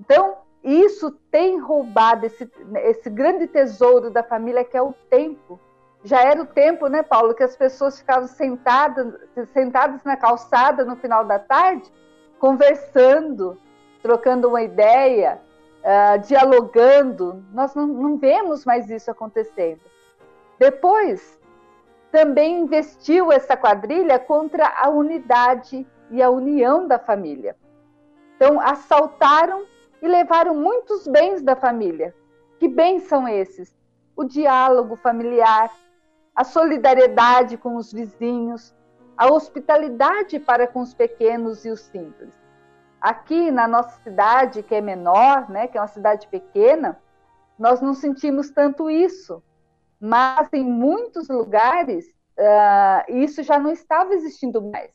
[0.00, 2.50] Então, isso tem roubado esse,
[2.84, 5.58] esse grande tesouro da família que é o tempo
[6.04, 9.14] já era o tempo, né, Paulo, que as pessoas ficavam sentadas,
[9.52, 11.90] sentadas na calçada no final da tarde,
[12.38, 13.58] conversando,
[14.00, 15.40] trocando uma ideia,
[15.82, 17.44] uh, dialogando.
[17.52, 19.80] Nós não, não vemos mais isso acontecendo.
[20.58, 21.37] Depois,
[22.10, 27.56] também investiu essa quadrilha contra a unidade e a união da família.
[28.36, 29.66] Então, assaltaram
[30.00, 32.14] e levaram muitos bens da família.
[32.58, 33.76] Que bens são esses?
[34.16, 35.70] O diálogo familiar,
[36.34, 38.74] a solidariedade com os vizinhos,
[39.16, 42.32] a hospitalidade para com os pequenos e os simples.
[43.00, 46.98] Aqui na nossa cidade, que é menor, né, que é uma cidade pequena,
[47.58, 49.42] nós não sentimos tanto isso,
[50.00, 52.06] mas em muitos lugares
[52.38, 54.90] uh, isso já não estava existindo mais.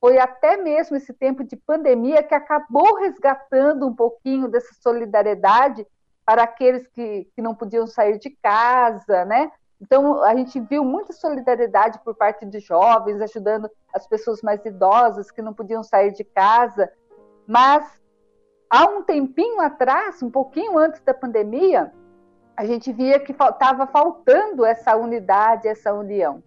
[0.00, 5.86] Foi até mesmo esse tempo de pandemia que acabou resgatando um pouquinho dessa solidariedade
[6.24, 9.52] para aqueles que, que não podiam sair de casa, né?
[9.80, 15.30] Então, a gente viu muita solidariedade por parte de jovens, ajudando as pessoas mais idosas
[15.30, 16.90] que não podiam sair de casa.
[17.46, 18.00] Mas,
[18.68, 21.92] há um tempinho atrás, um pouquinho antes da pandemia,
[22.56, 26.42] a gente via que estava faltando essa unidade, essa união.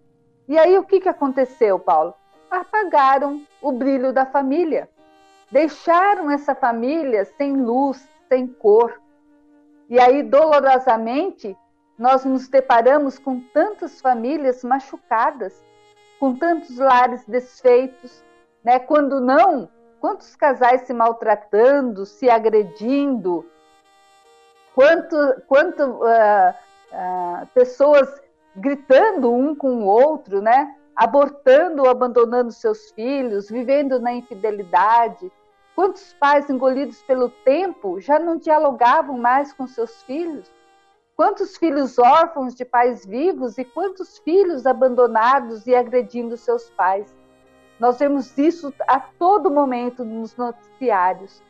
[0.46, 2.14] E aí, o que, que aconteceu, Paulo?
[2.50, 4.88] Apagaram o brilho da família.
[5.50, 9.00] Deixaram essa família sem luz, sem cor.
[9.88, 11.56] E aí, dolorosamente,
[11.98, 15.62] nós nos deparamos com tantas famílias machucadas,
[16.18, 18.24] com tantos lares desfeitos,
[18.62, 18.78] né?
[18.78, 19.68] Quando não,
[20.00, 23.48] quantos casais se maltratando, se agredindo,
[24.74, 25.16] quanto,
[25.46, 26.50] quanto uh,
[26.92, 28.20] uh, pessoas
[28.56, 30.74] gritando um com o outro, né?
[30.94, 35.30] Abortando abandonando seus filhos, vivendo na infidelidade.
[35.74, 40.52] Quantos pais engolidos pelo tempo já não dialogavam mais com seus filhos?
[41.16, 47.14] Quantos filhos órfãos de pais vivos e quantos filhos abandonados e agredindo seus pais?
[47.78, 51.42] Nós vemos isso a todo momento nos noticiários.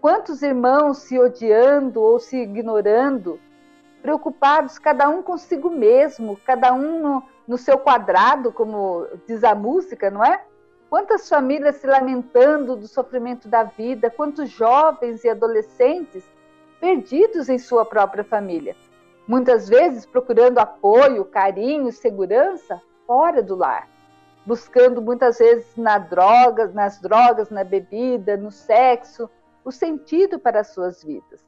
[0.00, 3.38] Quantos irmãos se odiando ou se ignorando,
[4.00, 10.10] preocupados cada um consigo mesmo, cada um no, no seu quadrado, como diz a música,
[10.10, 10.42] não é?
[10.88, 16.24] Quantas famílias se lamentando do sofrimento da vida, quantos jovens e adolescentes
[16.80, 18.74] perdidos em sua própria família
[19.30, 23.88] muitas vezes procurando apoio, carinho, segurança fora do lar.
[24.44, 29.30] buscando muitas vezes na drogas, nas drogas, na bebida, no sexo,
[29.64, 31.44] o sentido para as suas vidas.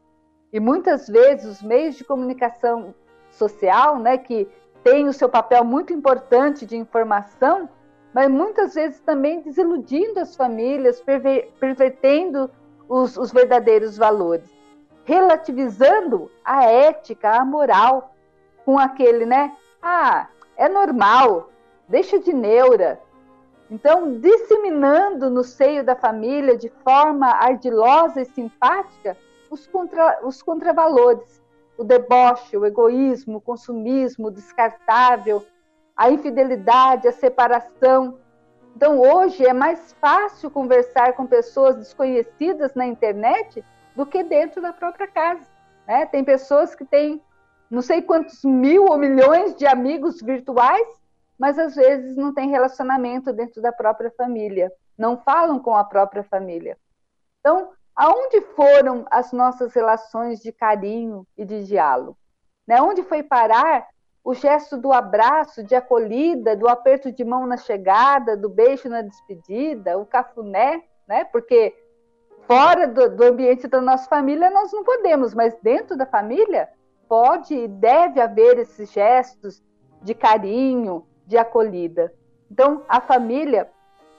[0.52, 2.94] E muitas vezes os meios de comunicação
[3.30, 4.48] social, né, que
[4.84, 7.68] tem o seu papel muito importante de informação,
[8.12, 12.50] mas muitas vezes também desiludindo as famílias, perver pervertendo
[12.88, 14.50] os, os verdadeiros valores,
[15.04, 18.14] relativizando a ética, a moral,
[18.64, 19.56] com aquele, né?
[19.80, 21.50] Ah, é normal,
[21.88, 23.00] deixa de neura.
[23.72, 29.16] Então, disseminando no seio da família, de forma ardilosa e simpática,
[29.48, 31.42] os, contra, os contravalores,
[31.78, 35.42] o deboche, o egoísmo, o consumismo, o descartável,
[35.96, 38.18] a infidelidade, a separação.
[38.76, 43.64] Então, hoje é mais fácil conversar com pessoas desconhecidas na internet
[43.96, 45.46] do que dentro da própria casa.
[45.88, 46.04] Né?
[46.04, 47.22] Tem pessoas que têm
[47.70, 51.01] não sei quantos mil ou milhões de amigos virtuais,
[51.42, 56.22] mas às vezes não tem relacionamento dentro da própria família, não falam com a própria
[56.22, 56.78] família.
[57.40, 62.16] Então, aonde foram as nossas relações de carinho e de diálogo?
[62.64, 62.80] Né?
[62.80, 63.88] Onde foi parar
[64.22, 69.02] o gesto do abraço, de acolhida, do aperto de mão na chegada, do beijo na
[69.02, 71.24] despedida, o cafuné, né?
[71.24, 71.74] Porque
[72.46, 76.68] fora do, do ambiente da nossa família nós não podemos, mas dentro da família
[77.08, 79.60] pode e deve haver esses gestos
[80.00, 82.12] de carinho, de acolhida.
[82.50, 83.70] Então, a família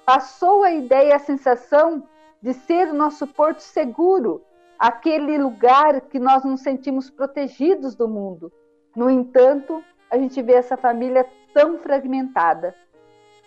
[0.06, 2.04] passou a ideia a sensação
[2.41, 4.43] de ser o nosso porto seguro,
[4.78, 8.51] aquele lugar que nós nos sentimos protegidos do mundo.
[8.95, 12.76] No entanto, a gente vê essa família tão fragmentada.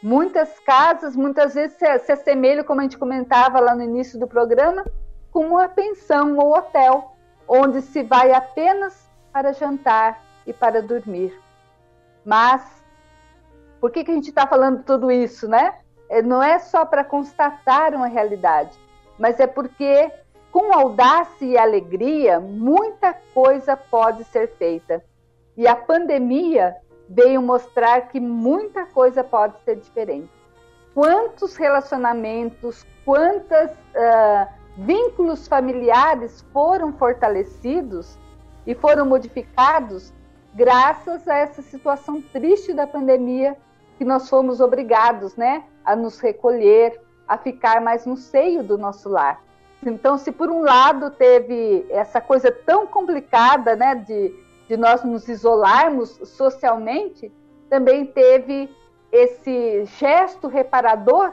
[0.03, 4.27] Muitas casas, muitas vezes se, se assemelham, como a gente comentava lá no início do
[4.27, 4.85] programa,
[5.31, 7.13] com uma pensão ou hotel,
[7.47, 11.39] onde se vai apenas para jantar e para dormir.
[12.25, 12.83] Mas,
[13.87, 15.76] por que, que a gente está falando tudo isso, né?
[16.09, 18.76] É, não é só para constatar uma realidade,
[19.16, 20.11] mas é porque,
[20.51, 25.05] com audácia e alegria, muita coisa pode ser feita.
[25.57, 26.74] E a pandemia
[27.09, 30.28] veio mostrar que muita coisa pode ser diferente.
[30.93, 38.18] Quantos relacionamentos, quantos uh, vínculos familiares foram fortalecidos
[38.66, 40.12] e foram modificados
[40.57, 43.57] graças a essa situação triste da pandemia
[43.99, 49.09] que nós fomos obrigados, né, a nos recolher, a ficar mais no seio do nosso
[49.09, 49.43] lar.
[49.85, 55.29] Então, se por um lado teve essa coisa tão complicada, né, de de nós nos
[55.29, 57.33] isolarmos socialmente,
[57.69, 58.69] também teve
[59.13, 61.33] esse gesto reparador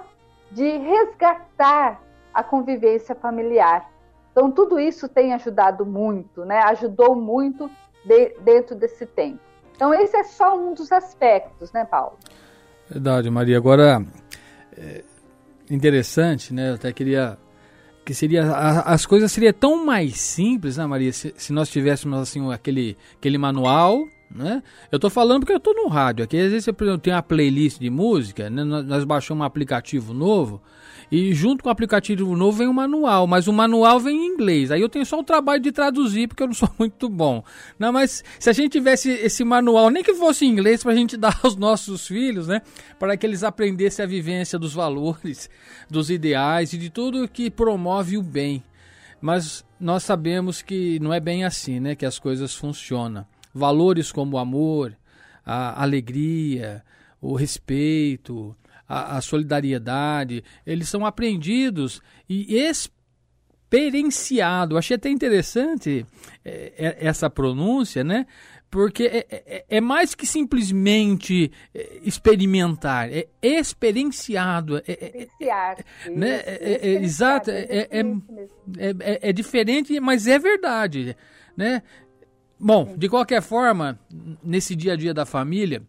[0.52, 2.02] de resgatar
[2.34, 3.92] a convivência familiar.
[4.32, 6.60] Então, tudo isso tem ajudado muito, né?
[6.64, 7.70] ajudou muito
[8.06, 9.40] de, dentro desse tempo.
[9.76, 12.18] Então, esse é só um dos aspectos, né, Paulo?
[12.90, 13.58] Verdade, Maria.
[13.58, 14.06] Agora,
[14.78, 15.04] é
[15.70, 16.70] interessante, né?
[16.70, 17.38] Eu até queria
[18.06, 22.52] que seria as coisas seriam tão mais simples, né, Maria, se, se nós tivéssemos assim
[22.52, 24.62] aquele aquele manual, né?
[24.92, 27.80] Eu tô falando porque eu tô no rádio aqui, às vezes eu tenho uma playlist
[27.80, 28.64] de música, né?
[28.64, 30.62] Nós baixamos um aplicativo novo
[31.12, 34.72] e junto com o aplicativo novo vem o manual, mas o manual vem em inglês.
[34.72, 37.44] Aí eu tenho só o trabalho de traduzir porque eu não sou muito bom.
[37.78, 40.96] Não, mas se a gente tivesse esse manual, nem que fosse em inglês para a
[40.96, 42.62] gente dar aos nossos filhos, né,
[43.00, 45.50] para que eles aprendessem a vivência dos valores,
[45.90, 48.64] dos ideais e de tudo que promove o bem.
[49.22, 53.26] Mas nós sabemos que não é bem assim, né, que as coisas funcionam.
[53.54, 54.98] Valores como o amor,
[55.46, 56.84] a alegria,
[57.22, 58.56] o respeito,
[58.94, 64.78] a, a solidariedade, eles são aprendidos e experienciados.
[64.78, 66.06] Achei até interessante
[66.46, 68.26] é, é, essa pronúncia, né?
[68.70, 74.78] Porque é, é, é, mais que simplesmente é, experimentar, é experienciado.
[74.78, 75.84] É, Experienciar.
[76.12, 76.42] Né?
[76.46, 77.88] É, exato, é,
[79.22, 81.16] é, diferente, mas é verdade.
[81.56, 81.84] Né?
[82.60, 84.00] Bom, de qualquer forma,
[84.44, 85.84] nesse dia a dia da família,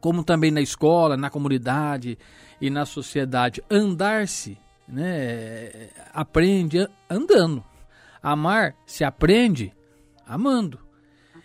[0.00, 2.18] como também na escola, na comunidade
[2.60, 3.62] e na sociedade.
[3.70, 7.64] Andar-se, né, aprende andando.
[8.22, 9.72] Amar se aprende
[10.26, 10.78] amando.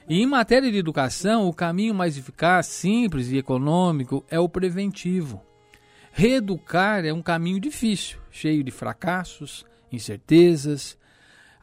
[0.08, 5.42] E em matéria de educação, o caminho mais eficaz, simples e econômico é o preventivo.
[6.12, 10.98] Reeducar é um caminho difícil, cheio de fracassos, incertezas.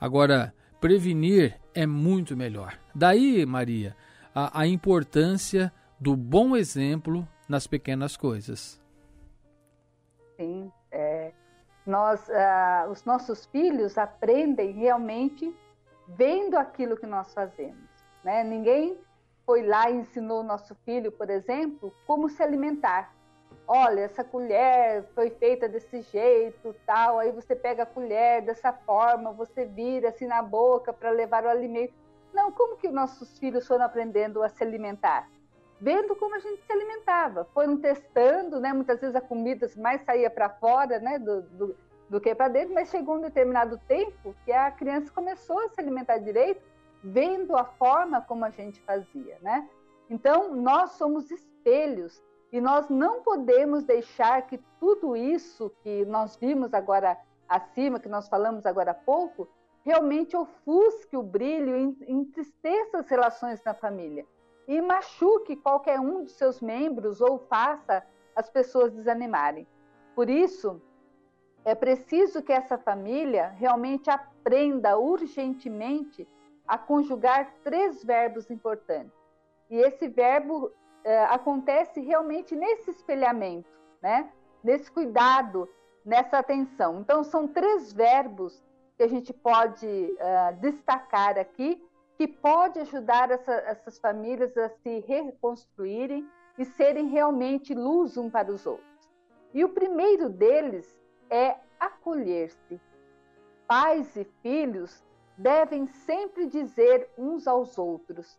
[0.01, 2.79] Agora, prevenir é muito melhor.
[2.95, 3.95] Daí, Maria,
[4.35, 8.81] a, a importância do bom exemplo nas pequenas coisas.
[10.37, 11.33] Sim, é,
[11.87, 15.55] nós, uh, os nossos filhos aprendem realmente
[16.09, 17.91] vendo aquilo que nós fazemos.
[18.25, 18.43] Né?
[18.43, 18.99] Ninguém
[19.45, 23.15] foi lá e ensinou o nosso filho, por exemplo, como se alimentar.
[23.67, 29.33] olha, essa colher foi feita desse jeito, tal, aí você pega a colher dessa forma,
[29.33, 31.95] você vira assim na boca para levar o alimento.
[32.33, 35.29] Não, como que nossos filhos foram aprendendo a se alimentar?
[35.81, 38.71] Vendo como a gente se alimentava, foram testando, né?
[38.71, 41.19] Muitas vezes a comida mais saía para fora, né?
[41.19, 41.77] Do, do,
[42.11, 45.81] do que para dentro, mas chegou um determinado tempo que a criança começou a se
[45.81, 46.61] alimentar direito,
[47.03, 49.67] vendo a forma como a gente fazia, né?
[50.11, 52.23] Então, nós somos espelhos
[52.53, 57.17] e nós não podemos deixar que tudo isso que nós vimos agora
[57.49, 59.49] acima, que nós falamos agora há pouco,
[59.83, 64.27] realmente ofusque o brilho e entristeça as relações na família
[64.67, 68.05] e machuque qualquer um dos seus membros ou faça
[68.35, 69.67] as pessoas desanimarem.
[70.15, 70.81] Por isso,
[71.65, 76.27] é preciso que essa família realmente aprenda urgentemente
[76.67, 79.13] a conjugar três verbos importantes.
[79.69, 80.73] E esse verbo
[81.05, 83.69] é, acontece realmente nesse espelhamento,
[84.03, 84.31] né?
[84.63, 85.69] nesse cuidado,
[86.05, 87.01] nessa atenção.
[87.01, 88.63] Então, são três verbos
[88.97, 91.83] que a gente pode uh, destacar aqui,
[92.21, 98.53] que pode ajudar essa, essas famílias a se reconstruírem e serem realmente luz um para
[98.53, 99.11] os outros.
[99.55, 101.01] E o primeiro deles
[101.31, 102.79] é acolher-se.
[103.67, 105.03] Pais e filhos
[105.39, 108.39] devem sempre dizer uns aos outros: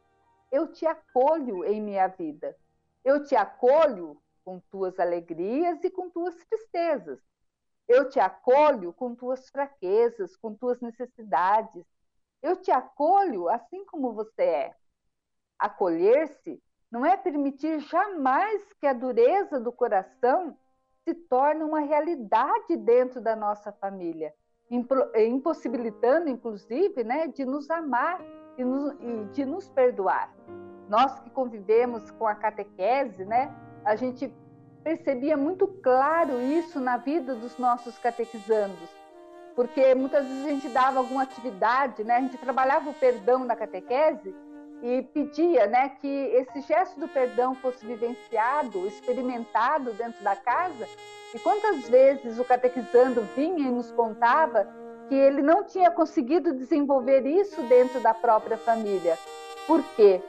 [0.52, 2.56] eu te acolho em minha vida.
[3.04, 4.16] Eu te acolho
[4.46, 7.20] com tuas alegrias e com tuas tristezas.
[7.88, 11.84] Eu te acolho com tuas fraquezas, com tuas necessidades.
[12.42, 14.76] Eu te acolho assim como você é.
[15.60, 16.62] Acolher-se
[16.92, 20.58] não é permitir jamais que a dureza do coração
[21.04, 24.34] se torne uma realidade dentro da nossa família,
[25.16, 28.22] impossibilitando, inclusive, né, de nos amar
[28.58, 30.34] e, nos, e de nos perdoar.
[30.88, 33.54] Nós que convivemos com a catequese, né,
[33.86, 34.32] a gente
[34.84, 38.90] percebia muito claro isso na vida dos nossos catequizandos,
[39.56, 43.56] porque muitas vezes a gente dava alguma atividade, né, a gente trabalhava o perdão na
[43.56, 44.34] catequese
[44.82, 50.88] e pedia, né, que esse gesto do perdão fosse vivenciado, experimentado dentro da casa.
[51.34, 54.68] E quantas vezes o catequizando vinha e nos contava
[55.08, 59.18] que ele não tinha conseguido desenvolver isso dentro da própria família.
[59.68, 60.22] Por quê?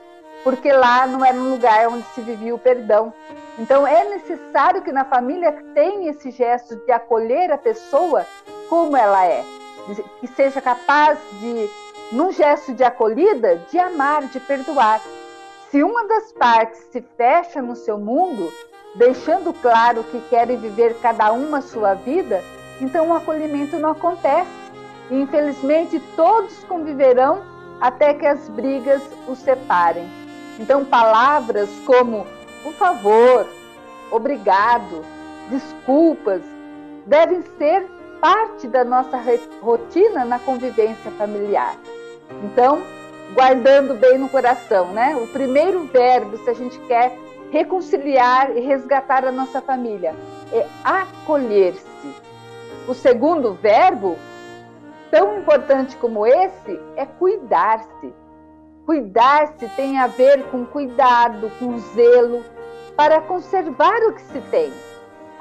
[0.45, 3.13] Porque lá não era um lugar onde se vivia o perdão.
[3.59, 8.27] Então é necessário que na família tenha esse gesto de acolher a pessoa
[8.73, 9.45] como ela é,
[10.19, 11.69] que seja capaz de,
[12.11, 15.03] num gesto de acolhida, de amar, de perdoar.
[15.71, 18.51] Se uma das partes se fecha no seu mundo,
[18.95, 22.43] deixando claro que querem viver cada uma a sua vida,
[22.81, 24.49] então o acolhimento não acontece
[25.11, 27.43] e infelizmente todos conviverão
[27.79, 30.09] até que as brigas os separem.
[30.59, 32.27] Então, palavras como
[32.63, 33.47] por favor,
[34.11, 35.05] obrigado,
[35.51, 36.41] desculpas
[37.07, 37.87] devem ser
[38.23, 39.21] parte da nossa
[39.61, 41.77] rotina na convivência familiar.
[42.45, 42.81] Então,
[43.35, 45.17] guardando bem no coração, né?
[45.17, 47.19] O primeiro verbo, se a gente quer
[47.51, 50.15] reconciliar e resgatar a nossa família,
[50.53, 51.85] é acolher-se.
[52.87, 54.17] O segundo verbo
[55.11, 58.15] tão importante como esse é cuidar-se.
[58.87, 62.45] Cuidar-se tem a ver com cuidado, com zelo,
[62.97, 64.73] para conservar o que se tem.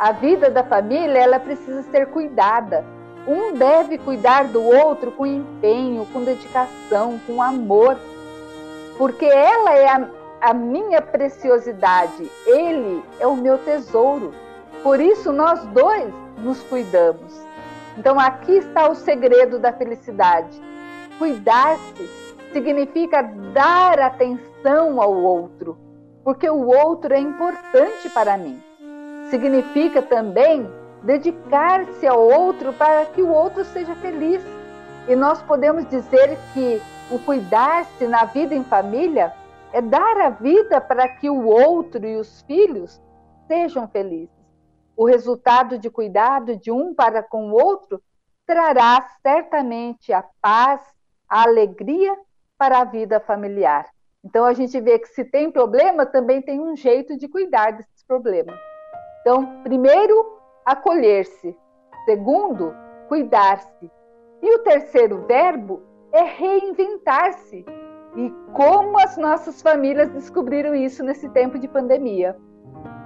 [0.01, 2.83] A vida da família ela precisa ser cuidada.
[3.27, 7.99] Um deve cuidar do outro com empenho, com dedicação, com amor,
[8.97, 10.09] porque ela é a,
[10.41, 14.33] a minha preciosidade, ele é o meu tesouro.
[14.81, 17.39] Por isso nós dois nos cuidamos.
[17.95, 20.59] Então aqui está o segredo da felicidade.
[21.19, 22.09] Cuidar-se
[22.51, 23.21] significa
[23.53, 25.77] dar atenção ao outro,
[26.23, 28.70] porque o outro é importante para mim.
[29.31, 30.69] Significa também
[31.01, 34.43] dedicar-se ao outro para que o outro seja feliz.
[35.07, 36.79] E nós podemos dizer que
[37.09, 39.33] o cuidar-se na vida em família
[39.73, 43.01] é dar a vida para que o outro e os filhos
[43.47, 44.41] sejam felizes
[45.01, 47.99] o resultado de cuidado de um para com o outro
[48.45, 50.79] trará certamente a paz,
[51.27, 52.15] a alegria
[52.55, 53.87] para a vida familiar.
[54.23, 58.03] Então a gente vê que se tem problema, também tem um jeito de cuidar desses
[58.03, 58.59] problemas.
[59.21, 61.55] Então, primeiro, acolher-se.
[62.05, 62.73] Segundo,
[63.07, 63.91] cuidar-se.
[64.41, 67.65] E o terceiro verbo é reinventar-se.
[68.15, 72.35] E como as nossas famílias descobriram isso nesse tempo de pandemia?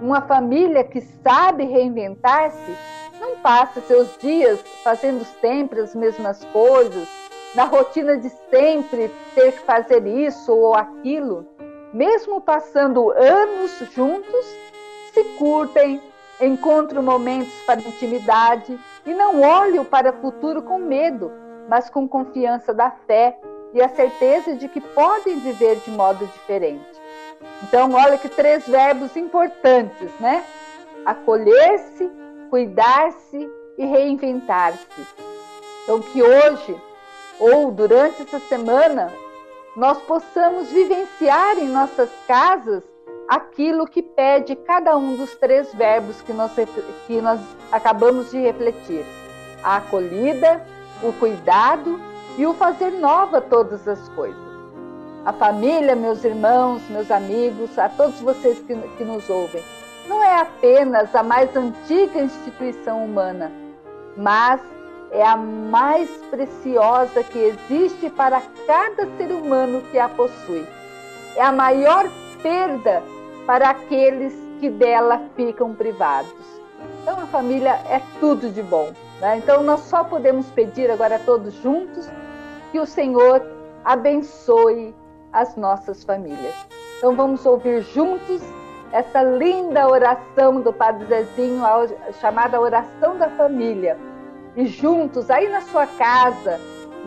[0.02, 2.76] Uma família que sabe reinventar-se
[3.20, 7.08] não passa seus dias fazendo sempre as mesmas coisas,
[7.54, 11.46] na rotina de sempre ter que fazer isso ou aquilo.
[11.94, 14.46] Mesmo passando anos juntos,
[15.16, 16.02] se curtem,
[16.40, 21.32] Encontre momentos para intimidade e não olhe para o futuro com medo,
[21.70, 23.40] mas com confiança da fé
[23.74, 27.02] e a certeza de que podem viver de modo diferente.
[27.64, 30.44] Então, olha que três verbos importantes, né?
[31.06, 32.12] Acolher-se,
[32.50, 35.08] cuidar-se e reinventar-se.
[35.84, 36.76] Então, que hoje
[37.40, 39.12] ou durante essa semana
[39.78, 42.84] nós possamos vivenciar em nossas casas
[43.28, 46.52] aquilo que pede cada um dos três verbos que nós,
[47.08, 47.40] que nós
[47.72, 49.06] acabamos de refletir:
[49.64, 50.66] a acolhida,
[51.02, 52.00] o cuidado
[52.38, 54.46] e o fazer nova todas as coisas.
[55.26, 59.64] A família, meus irmãos, meus amigos, a todos vocês que, que nos ouvem,
[60.08, 63.52] não é apenas a mais antiga instituição humana,
[64.16, 64.62] mas
[65.12, 70.66] é a mais preciosa que existe para cada ser humano que a possui.
[71.36, 72.08] É a maior
[72.44, 73.02] perda
[73.46, 76.56] para aqueles que dela ficam privados.
[77.02, 78.92] Então a família é tudo de bom.
[79.20, 79.38] Né?
[79.38, 82.10] Então nós só podemos pedir agora todos juntos
[82.72, 83.46] que o Senhor
[83.84, 84.96] abençoe
[85.32, 86.54] as nossas famílias.
[86.98, 88.42] Então vamos ouvir juntos
[88.92, 91.64] essa linda oração do Padre Zezinho,
[92.20, 93.98] chamada Oração da Família.
[94.56, 96.60] E juntos, aí na sua casa,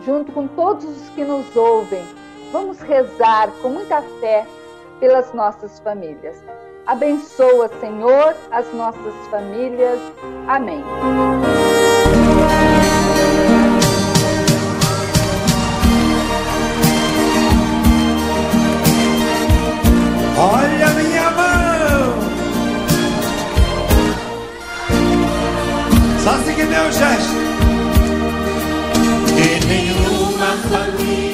[0.05, 2.03] junto com todos os que nos ouvem,
[2.51, 4.45] vamos rezar com muita fé
[4.99, 6.43] pelas nossas famílias.
[6.85, 9.99] Abençoa, Senhor, as nossas famílias.
[10.47, 10.83] Amém.
[20.37, 21.59] Olha minha mão!
[26.23, 27.35] Só seguir meu gesto.
[29.35, 31.28] Que nenhuma família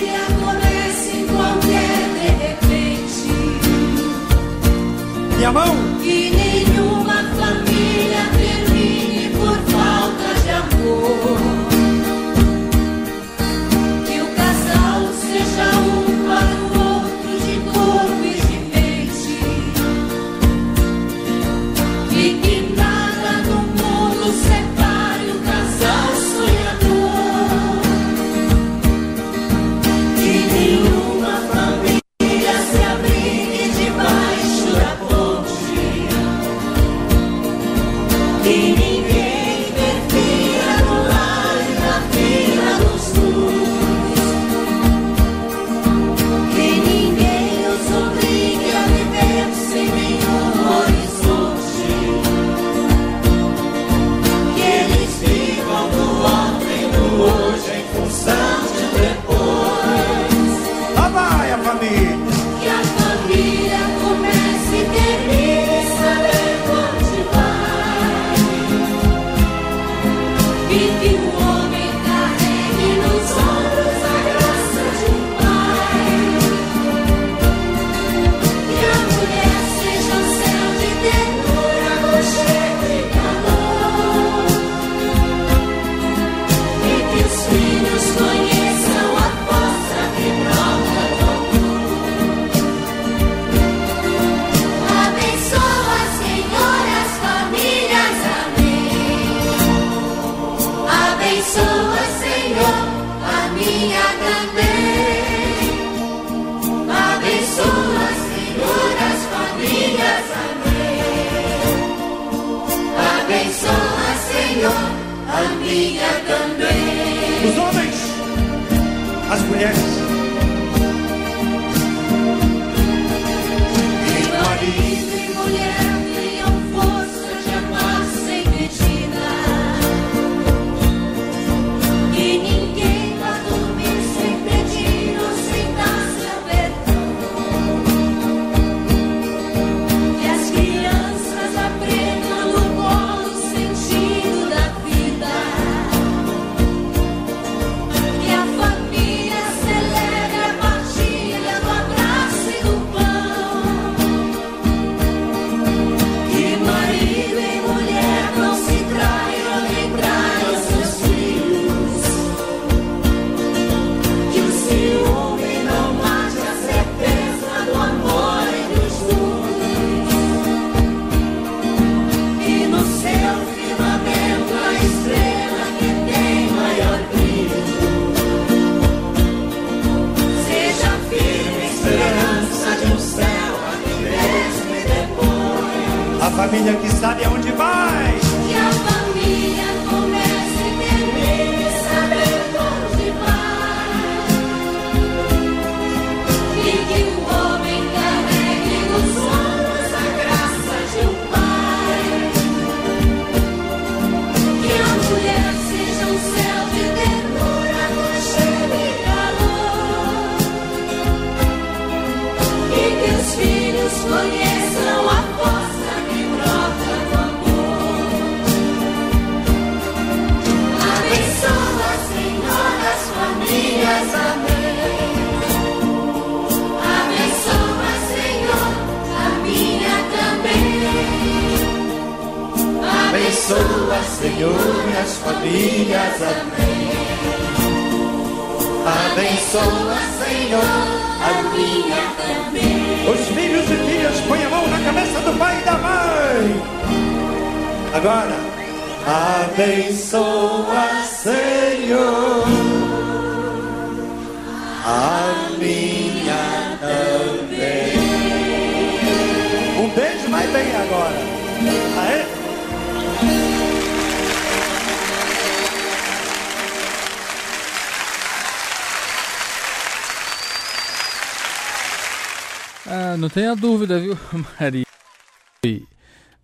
[274.59, 274.85] Maria?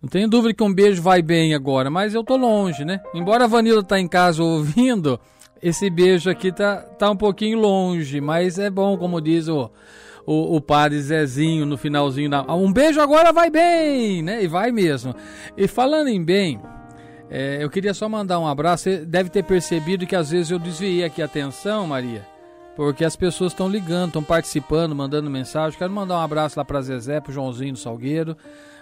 [0.00, 3.00] Não tenho dúvida que um beijo vai bem agora, mas eu tô longe, né?
[3.14, 5.18] Embora a Vanilla tá em casa ouvindo,
[5.62, 9.70] esse beijo aqui tá, tá um pouquinho longe, mas é bom, como diz o,
[10.26, 12.44] o, o padre Zezinho no finalzinho da.
[12.48, 14.42] "Ah, Um beijo agora vai bem, né?
[14.42, 15.14] E vai mesmo.
[15.56, 16.60] E falando em bem,
[17.30, 18.84] é, eu queria só mandar um abraço.
[18.84, 22.26] Você deve ter percebido que às vezes eu desviei aqui a atenção, Maria.
[22.74, 25.78] Porque as pessoas estão ligando, estão participando, mandando mensagem.
[25.78, 28.36] Quero mandar um abraço lá para Zezé, pro Joãozinho do Salgueiro,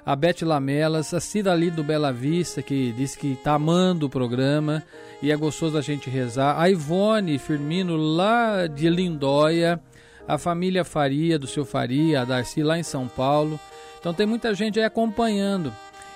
[0.07, 4.11] a Beth Lamelas, a Cida ali do Bela Vista, que disse que tá amando o
[4.11, 4.83] programa
[5.21, 6.59] e é gostoso a gente rezar.
[6.61, 9.81] A Ivone Firmino, lá de Lindóia,
[10.27, 13.59] a família Faria, do seu Faria, a Darcy lá em São Paulo.
[13.99, 15.73] Então tem muita gente aí acompanhando.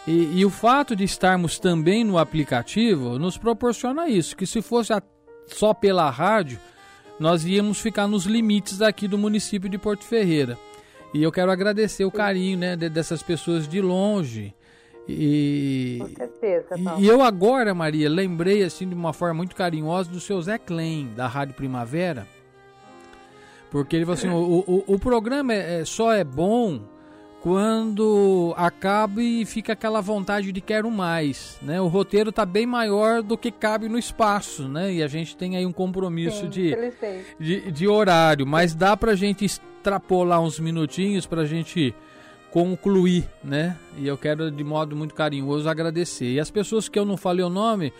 [0.06, 4.92] E, e o fato de estarmos também no aplicativo nos proporciona isso, que se fosse
[4.92, 5.02] a-
[5.48, 6.58] só pela rádio,
[7.18, 10.58] nós íamos ficar nos limites aqui do município de Porto Ferreira.
[11.12, 14.52] E eu quero agradecer o carinho né, de- dessas pessoas de longe.
[15.08, 17.00] E, Com certeza, Paulo.
[17.02, 21.10] e eu agora, Maria, lembrei assim de uma forma muito carinhosa do seu Zé Klein,
[21.14, 22.26] da Rádio Primavera.
[23.70, 26.80] Porque ele falou assim: o, o, o programa é, é- só é bom
[27.44, 31.78] quando acaba e fica aquela vontade de quero mais, né?
[31.78, 34.90] O roteiro tá bem maior do que cabe no espaço, né?
[34.90, 36.74] E a gente tem aí um compromisso Sim, de,
[37.38, 41.94] de, de horário, mas dá pra gente extrapolar uns minutinhos pra gente
[42.50, 43.76] concluir, né?
[43.98, 46.32] E eu quero de modo muito carinhoso agradecer.
[46.32, 47.92] E as pessoas que eu não falei o nome,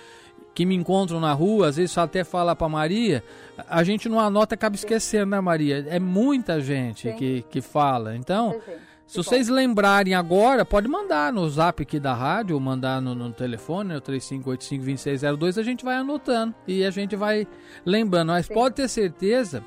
[0.55, 3.23] que me encontram na rua, às vezes até fala pra Maria,
[3.69, 5.85] a gente não anota, acaba esquecendo, né, Maria?
[5.87, 7.17] É muita gente Sim.
[7.17, 8.17] que, que fala.
[8.17, 8.94] Então, gente.
[9.07, 13.31] Se vocês lembrarem agora, pode mandar no zap aqui da rádio, ou mandar no, no
[13.33, 17.47] telefone, né, o 3585-2602, a gente vai anotando e a gente vai
[17.85, 18.29] lembrando.
[18.29, 18.55] Mas Sim.
[18.55, 19.63] pode ter certeza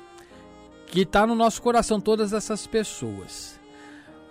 [0.86, 3.58] que está no nosso coração todas essas pessoas.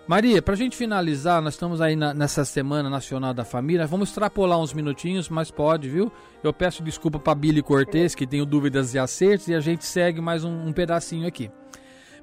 [0.07, 4.09] Maria, para a gente finalizar, nós estamos aí na- nessa Semana Nacional da Família, vamos
[4.09, 6.09] extrapolar uns minutinhos, mas pode, viu?
[6.41, 10.21] Eu peço desculpa para Billy Cortez, que tenho dúvidas e acertos, e a gente segue
[10.21, 11.51] mais um- um pedacinho aqui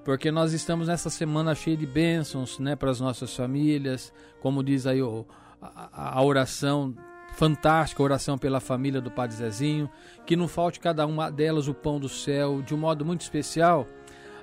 [0.05, 4.87] porque nós estamos nessa semana cheia de bênçãos, né, para as nossas famílias, como diz
[4.87, 5.27] aí o,
[5.61, 6.95] a, a oração
[7.33, 9.91] fantástica, a oração pela família do Padre Zezinho,
[10.27, 13.87] que não falte cada uma delas o pão do céu, de um modo muito especial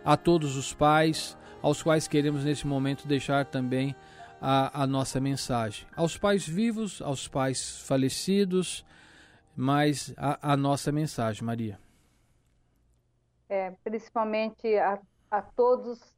[0.03, 3.95] a todos os pais, aos quais queremos nesse momento deixar também
[4.41, 5.86] a, a nossa mensagem.
[5.95, 8.84] Aos pais vivos, aos pais falecidos,
[9.55, 11.80] mas a, a nossa mensagem, Maria.
[13.47, 14.97] É, principalmente a,
[15.32, 16.13] a todos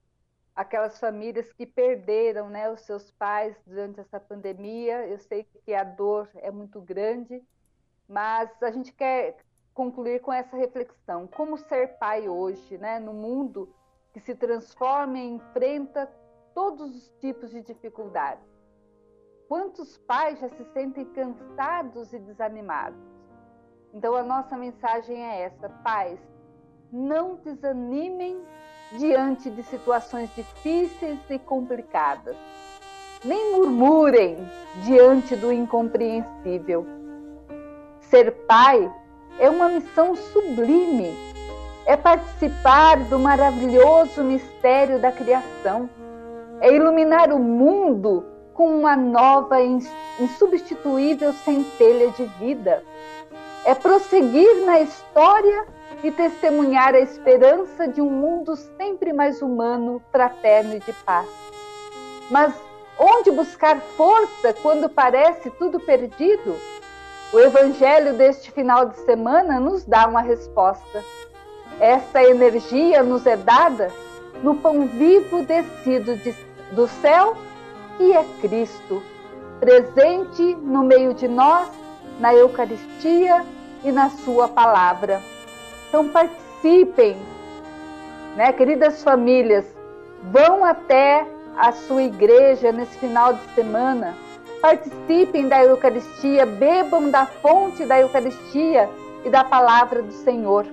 [0.56, 5.08] aquelas famílias que perderam, né, os seus pais durante essa pandemia.
[5.08, 7.42] Eu sei que a dor é muito grande,
[8.10, 9.38] mas a gente quer
[9.74, 13.74] concluir com essa reflexão: como ser pai hoje, né, no mundo
[14.12, 16.12] que se transforma e enfrenta
[16.54, 18.46] todos os tipos de dificuldades.
[19.48, 23.00] Quantos pais já se sentem cansados e desanimados?
[23.92, 26.20] Então a nossa mensagem é essa, pais,
[26.92, 28.44] não desanimem
[28.92, 32.36] diante de situações difíceis e complicadas.
[33.24, 34.38] Nem murmurem
[34.84, 36.86] diante do incompreensível.
[38.02, 38.92] Ser pai
[39.40, 41.16] é uma missão sublime.
[41.86, 45.90] É participar do maravilhoso mistério da criação.
[46.62, 49.80] É iluminar o mundo com uma nova e
[50.20, 52.84] insubstituível centelha de vida.
[53.66, 55.66] É prosseguir na história
[56.04, 61.28] e testemunhar a esperança de um mundo sempre mais humano, fraterno e de paz.
[62.30, 62.54] Mas
[63.00, 66.56] onde buscar força quando parece tudo perdido?
[67.32, 71.04] O evangelho deste final de semana nos dá uma resposta.
[71.80, 73.90] Essa energia nos é dada
[74.44, 76.36] no pão vivo descido de,
[76.74, 77.36] do céu,
[77.98, 79.02] que é Cristo,
[79.60, 81.70] presente no meio de nós,
[82.20, 83.44] na Eucaristia
[83.84, 85.33] e na Sua palavra.
[85.94, 87.16] Então participem,
[88.36, 89.64] né, queridas famílias,
[90.32, 91.24] vão até
[91.56, 94.16] a sua igreja nesse final de semana,
[94.60, 98.90] participem da Eucaristia, bebam da fonte da Eucaristia
[99.24, 100.66] e da palavra do Senhor.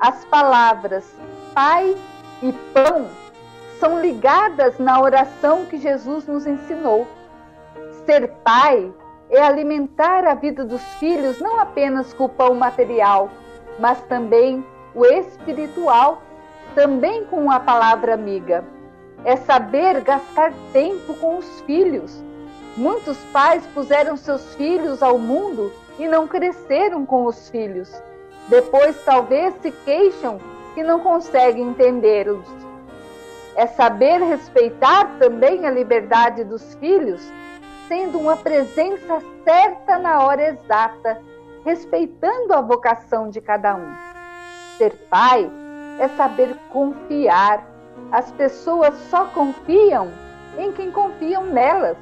[0.00, 1.04] As palavras
[1.54, 1.96] Pai
[2.42, 3.06] e Pão
[3.78, 7.06] são ligadas na oração que Jesus nos ensinou.
[8.04, 8.92] Ser pai
[9.30, 13.30] é alimentar a vida dos filhos não apenas com o pão material,
[13.78, 14.64] mas também
[14.94, 16.22] o espiritual,
[16.74, 18.64] também com a palavra amiga.
[19.24, 22.22] É saber gastar tempo com os filhos.
[22.76, 27.90] Muitos pais puseram seus filhos ao mundo e não cresceram com os filhos.
[28.48, 30.38] Depois, talvez, se queixam
[30.74, 32.46] que não conseguem entendê-los.
[33.54, 37.20] É saber respeitar também a liberdade dos filhos,
[37.86, 41.20] sendo uma presença certa na hora exata
[41.64, 43.94] respeitando a vocação de cada um.
[44.76, 45.50] Ser pai
[45.98, 47.66] é saber confiar.
[48.10, 50.08] As pessoas só confiam
[50.58, 51.96] em quem confiam nelas.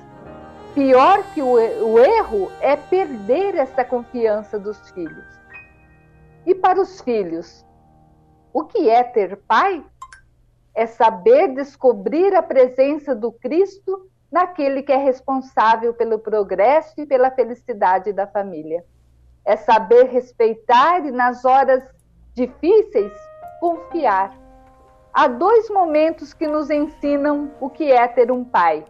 [0.74, 5.24] Pior que o, o erro é perder essa confiança dos filhos.
[6.46, 7.66] E para os filhos,
[8.52, 9.84] o que é ter pai?
[10.74, 17.30] É saber descobrir a presença do Cristo naquele que é responsável pelo progresso e pela
[17.30, 18.84] felicidade da família
[19.44, 21.82] é saber respeitar e, nas horas
[22.34, 23.12] difíceis,
[23.60, 24.36] confiar.
[25.12, 28.84] Há dois momentos que nos ensinam o que é ter um pai.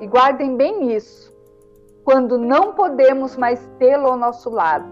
[0.00, 1.34] E guardem bem isso.
[2.04, 4.86] Quando não podemos mais tê-lo ao nosso lado.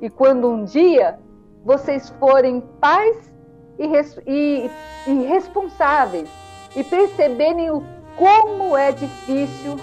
[0.00, 1.18] E quando um dia
[1.64, 3.30] vocês forem pais
[3.78, 3.86] e,
[4.26, 4.70] e,
[5.06, 6.28] e responsáveis
[6.74, 7.82] e perceberem o
[8.16, 9.76] como é difícil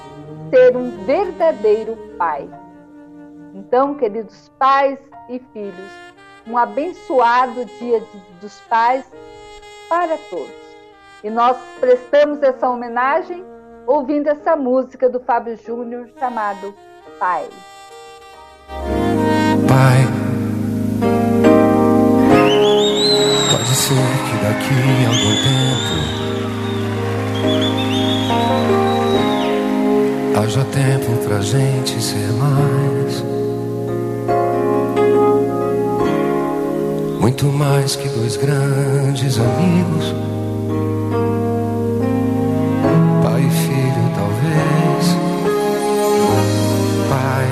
[0.49, 2.47] ser um verdadeiro pai.
[3.57, 5.91] Então, queridos pais e filhos,
[6.45, 8.03] um abençoado dia
[8.39, 9.03] dos pais
[9.89, 10.53] para todos.
[11.23, 13.43] E nós prestamos essa homenagem
[13.87, 16.71] ouvindo essa música do Fábio Júnior chamado
[17.17, 17.49] Pai.
[19.67, 20.05] Pai,
[23.49, 23.95] pode ser
[24.27, 25.97] que daqui a algum tempo
[30.39, 32.96] haja tempo pra gente ser mais.
[37.27, 40.15] Muito mais que dois grandes amigos.
[43.21, 45.17] Pai e filho, talvez.
[47.09, 47.47] Pai,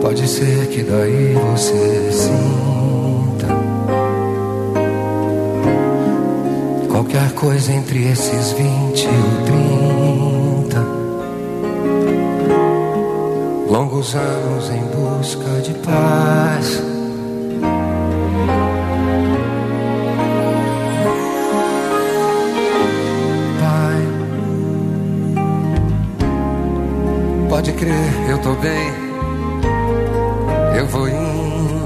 [0.00, 3.48] pode ser que daí você sinta
[6.90, 9.71] qualquer coisa entre esses vinte e trinta
[13.82, 16.80] longos anos em busca de paz.
[23.60, 24.06] Pai,
[27.48, 28.92] pode crer, eu tô bem,
[30.78, 31.82] eu vou indo,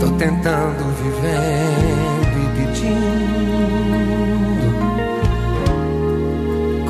[0.00, 3.36] tô tentando vivendo e pedindo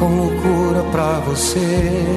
[0.01, 2.16] com loucura pra você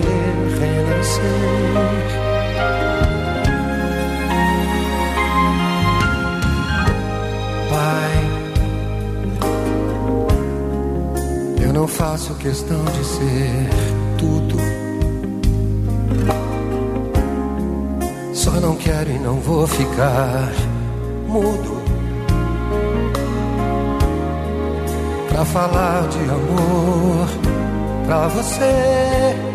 [7.69, 8.13] Pai,
[11.65, 13.69] eu não faço questão de ser
[14.17, 14.57] tudo.
[18.33, 20.51] Só não quero e não vou ficar
[21.27, 21.79] mudo.
[25.27, 27.27] Pra falar de amor
[28.05, 29.48] pra você.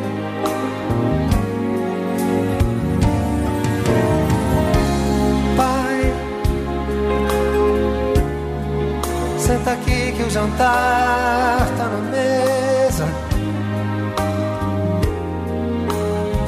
[10.45, 13.07] Jantar tá na mesa.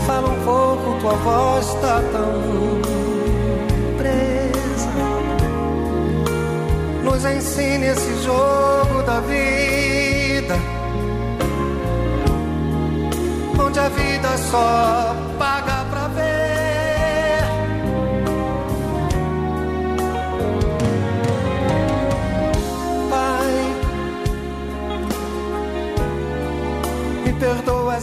[0.07, 2.33] Fala um pouco, tua voz tá tão
[3.97, 4.91] presa.
[7.05, 10.57] Luz ensine esse jogo da vida,
[13.59, 15.16] onde a vida só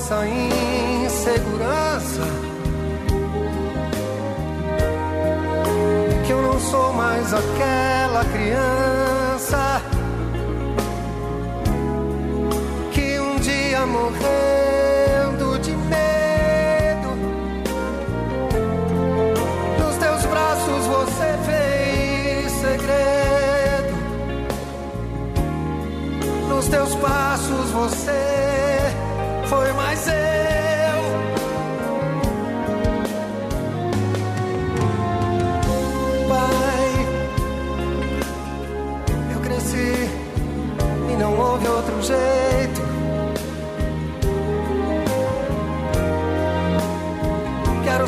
[0.04, 0.28] essa
[1.06, 2.24] insegurança.
[6.26, 8.83] Que eu não sou mais aquela criança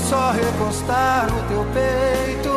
[0.10, 2.51] só recostar no teu peito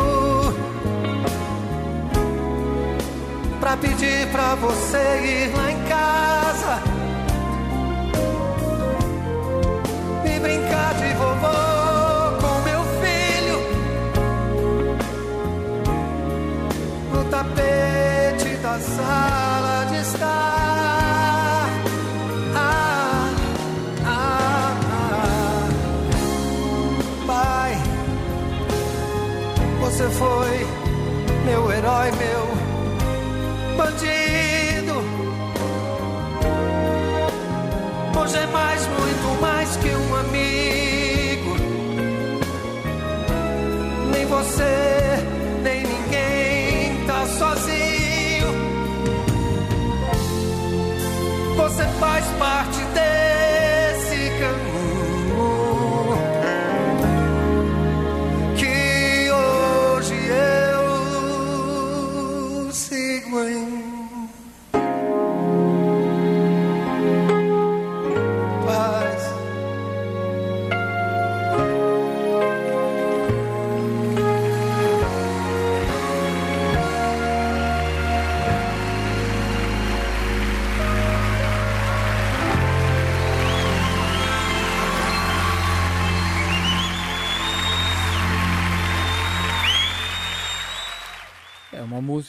[3.59, 6.88] Pra pedir pra você ir lá em casa
[30.19, 30.67] foi
[31.47, 32.45] meu herói, meu
[33.77, 34.95] bandido.
[38.21, 41.57] Hoje é mais, muito mais que um amigo.
[44.13, 44.75] Nem você,
[45.63, 48.49] nem ninguém tá sozinho.
[51.57, 52.68] Você faz parte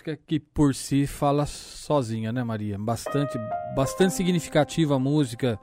[0.10, 2.78] música que por si fala sozinha, né, Maria?
[2.78, 3.38] Bastante,
[3.76, 5.60] bastante significativa a música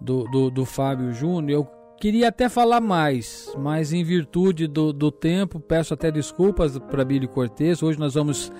[0.00, 1.60] do, do, do Fábio Júnior.
[1.60, 7.04] Eu queria até falar mais, mas em virtude do, do tempo, peço até desculpas para
[7.04, 7.82] Billy Cortez.
[7.82, 8.52] Hoje nós vamos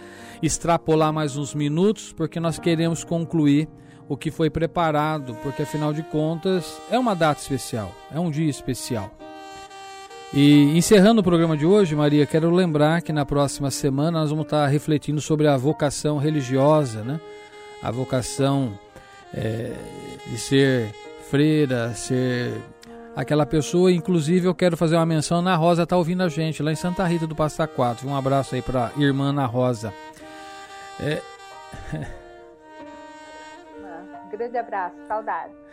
[0.43, 3.69] extrapolar mais uns minutos, porque nós queremos concluir
[4.09, 8.51] o que foi preparado, porque afinal de contas é uma data especial, é um dia
[8.51, 9.11] especial.
[10.37, 14.47] E encerrando o programa de hoje, Maria, quero lembrar que na próxima semana nós vamos
[14.47, 17.21] estar refletindo sobre a vocação religiosa, né?
[17.81, 18.77] A vocação
[19.33, 19.73] é,
[20.27, 20.93] de ser
[21.31, 22.53] freira, ser
[23.15, 23.93] aquela pessoa.
[23.93, 25.39] Inclusive, eu quero fazer uma menção.
[25.39, 28.09] Ana Rosa está ouvindo a gente lá em Santa Rita do Passa Quatro.
[28.09, 29.95] Um abraço aí para irmã Ana Rosa.
[30.99, 31.23] É,
[34.27, 35.64] Um grande abraço, saudade.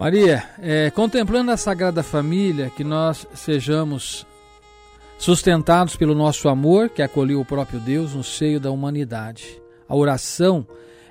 [0.00, 4.26] Maria, é, contemplando a Sagrada Família, que nós sejamos
[5.18, 9.60] sustentados pelo nosso amor, que acolheu o próprio Deus no seio da humanidade.
[9.86, 10.66] A oração,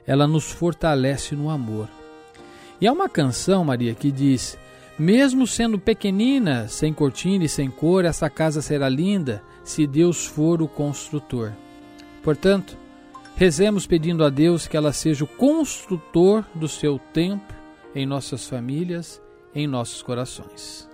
[0.08, 1.88] ela nos fortalece no amor.
[2.82, 4.58] E há uma canção, Maria, que diz:
[4.98, 10.64] Mesmo sendo pequenina, sem cortina e sem cor, essa casa será linda se Deus for
[10.64, 11.52] o construtor.
[12.24, 12.76] Portanto,
[13.36, 17.59] rezemos pedindo a Deus que ela seja o construtor do seu templo
[18.00, 19.22] em nossas famílias,
[19.54, 20.90] em nossos corações.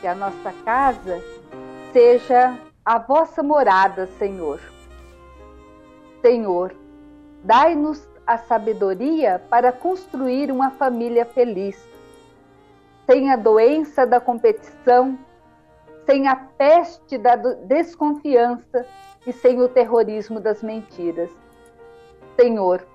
[0.00, 1.20] Que a nossa casa
[1.92, 4.60] seja a vossa morada, Senhor.
[6.22, 6.72] Senhor,
[7.42, 11.76] dai-nos a sabedoria para construir uma família feliz,
[13.04, 15.18] sem a doença da competição,
[16.04, 18.86] sem a peste da desconfiança
[19.26, 21.30] e sem o terrorismo das mentiras.
[22.36, 22.86] Senhor,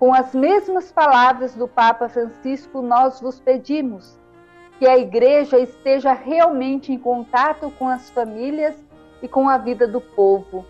[0.00, 4.18] com as mesmas palavras do Papa Francisco, nós vos pedimos
[4.78, 8.74] que a Igreja esteja realmente em contato com as famílias
[9.20, 10.64] e com a vida do povo,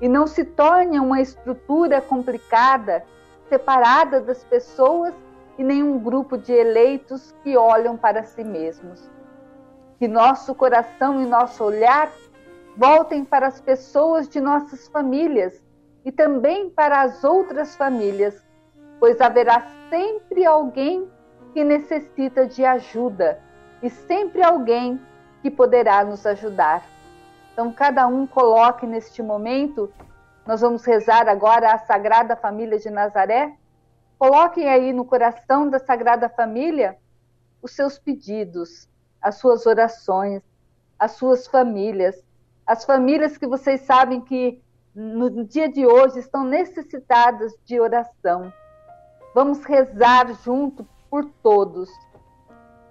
[0.00, 3.04] e não se torne uma estrutura complicada,
[3.48, 5.12] separada das pessoas
[5.58, 9.10] e nenhum grupo de eleitos que olham para si mesmos.
[9.98, 12.12] Que nosso coração e nosso olhar
[12.76, 15.60] voltem para as pessoas de nossas famílias
[16.04, 18.46] e também para as outras famílias,
[18.98, 21.08] pois haverá sempre alguém
[21.52, 23.40] que necessita de ajuda
[23.82, 25.00] e sempre alguém
[25.42, 26.84] que poderá nos ajudar.
[27.52, 29.92] Então, cada um coloque neste momento,
[30.46, 33.56] nós vamos rezar agora a Sagrada Família de Nazaré.
[34.18, 36.96] Coloquem aí no coração da Sagrada Família
[37.62, 38.88] os seus pedidos,
[39.20, 40.42] as suas orações,
[40.98, 42.22] as suas famílias,
[42.66, 44.62] as famílias que vocês sabem que
[44.94, 48.52] no dia de hoje estão necessitadas de oração.
[49.38, 51.88] Vamos rezar junto por todos.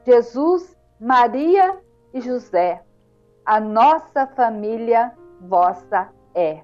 [0.05, 1.77] Jesus, Maria
[2.13, 2.81] e José,
[3.45, 5.11] a nossa família
[5.41, 6.61] vossa é.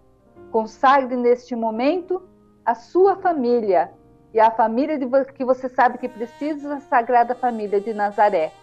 [0.54, 2.24] Consagre neste momento
[2.66, 3.92] a sua família
[4.34, 4.98] e a família
[5.36, 8.54] que você sabe que precisa da Sagrada Família de Nazaré.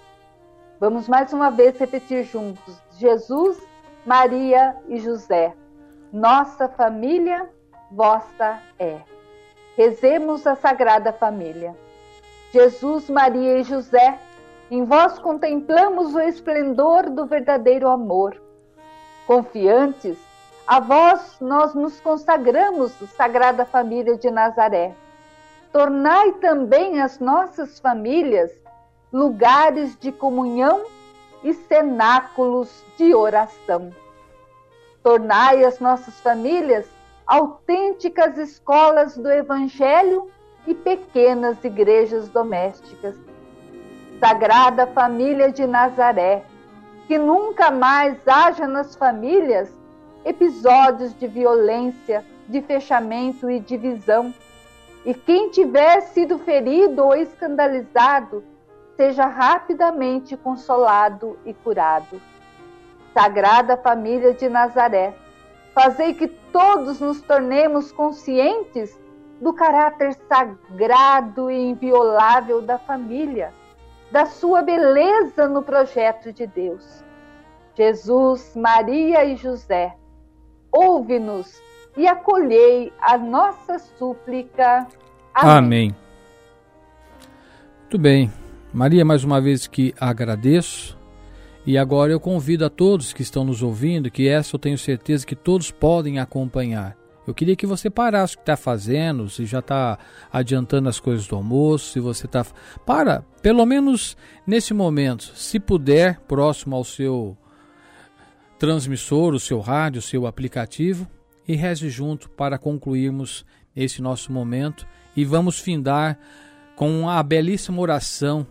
[0.80, 3.62] Vamos mais uma vez repetir juntos: Jesus,
[4.06, 5.54] Maria e José,
[6.10, 7.46] nossa família
[7.92, 9.19] vossa é.
[9.80, 11.74] Rezemos a Sagrada Família.
[12.52, 14.18] Jesus, Maria e José,
[14.70, 18.38] em vós contemplamos o esplendor do verdadeiro amor.
[19.26, 20.18] Confiantes,
[20.66, 24.92] a vós nós nos consagramos, Sagrada Família de Nazaré.
[25.72, 28.52] Tornai também as nossas famílias
[29.10, 30.84] lugares de comunhão
[31.42, 33.90] e cenáculos de oração.
[35.02, 36.86] Tornai as nossas famílias
[37.30, 40.28] autênticas escolas do Evangelho
[40.66, 43.14] e pequenas igrejas domésticas
[44.18, 46.42] Sagrada Família de Nazaré,
[47.06, 49.72] que nunca mais haja nas famílias
[50.24, 54.34] episódios de violência, de fechamento e divisão.
[55.04, 58.42] E quem tiver sido ferido ou escandalizado,
[58.96, 62.20] seja rapidamente consolado e curado.
[63.14, 65.14] Sagrada Família de Nazaré,
[65.82, 69.00] fazei que todos nos tornemos conscientes
[69.40, 73.50] do caráter sagrado e inviolável da família
[74.12, 77.02] da sua beleza no projeto de Deus.
[77.74, 79.96] Jesus, Maria e José,
[80.70, 81.58] ouve-nos
[81.96, 84.86] e acolhei a nossa súplica.
[85.32, 85.56] Amém.
[85.56, 85.96] Amém.
[87.80, 88.30] Muito bem.
[88.70, 90.99] Maria, mais uma vez que agradeço.
[91.66, 95.26] E agora eu convido a todos que estão nos ouvindo, que essa eu tenho certeza
[95.26, 96.96] que todos podem acompanhar.
[97.26, 99.98] Eu queria que você parasse o que está fazendo, se já está
[100.32, 102.44] adiantando as coisas do almoço, se você está.
[102.86, 104.16] Para, pelo menos
[104.46, 107.36] nesse momento, se puder, próximo ao seu
[108.58, 111.06] transmissor, o seu rádio, o seu aplicativo,
[111.46, 113.44] e reze junto para concluirmos
[113.76, 116.18] esse nosso momento e vamos findar
[116.74, 118.46] com a belíssima oração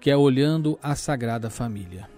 [0.00, 2.17] que é olhando a Sagrada Família.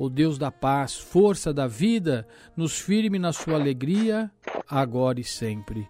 [0.00, 4.30] o Deus da paz, força da vida, nos firme na sua alegria,
[4.66, 5.86] agora e sempre.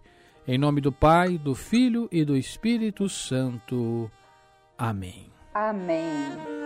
[0.49, 4.11] Em nome do Pai, do Filho e do Espírito Santo.
[4.77, 5.31] Amém.
[5.55, 6.60] Amém.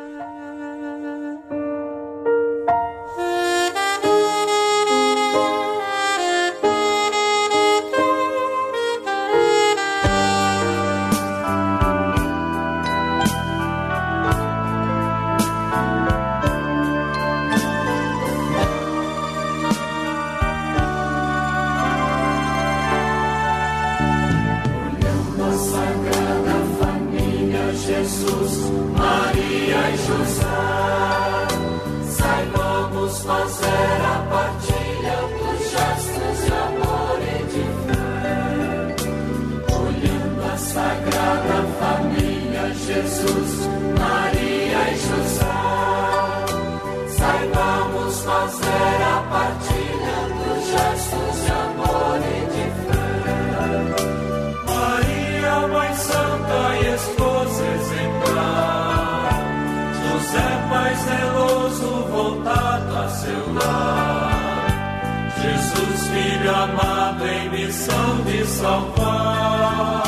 [66.14, 70.02] Filho amado, em missão de salvar,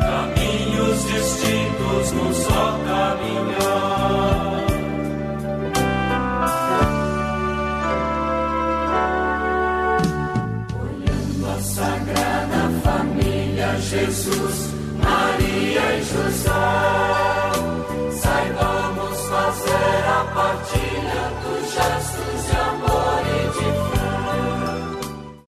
[0.00, 4.66] caminhos distintos num só caminhar.
[10.82, 17.09] Olhando a sagrada família, Jesus, Maria e José,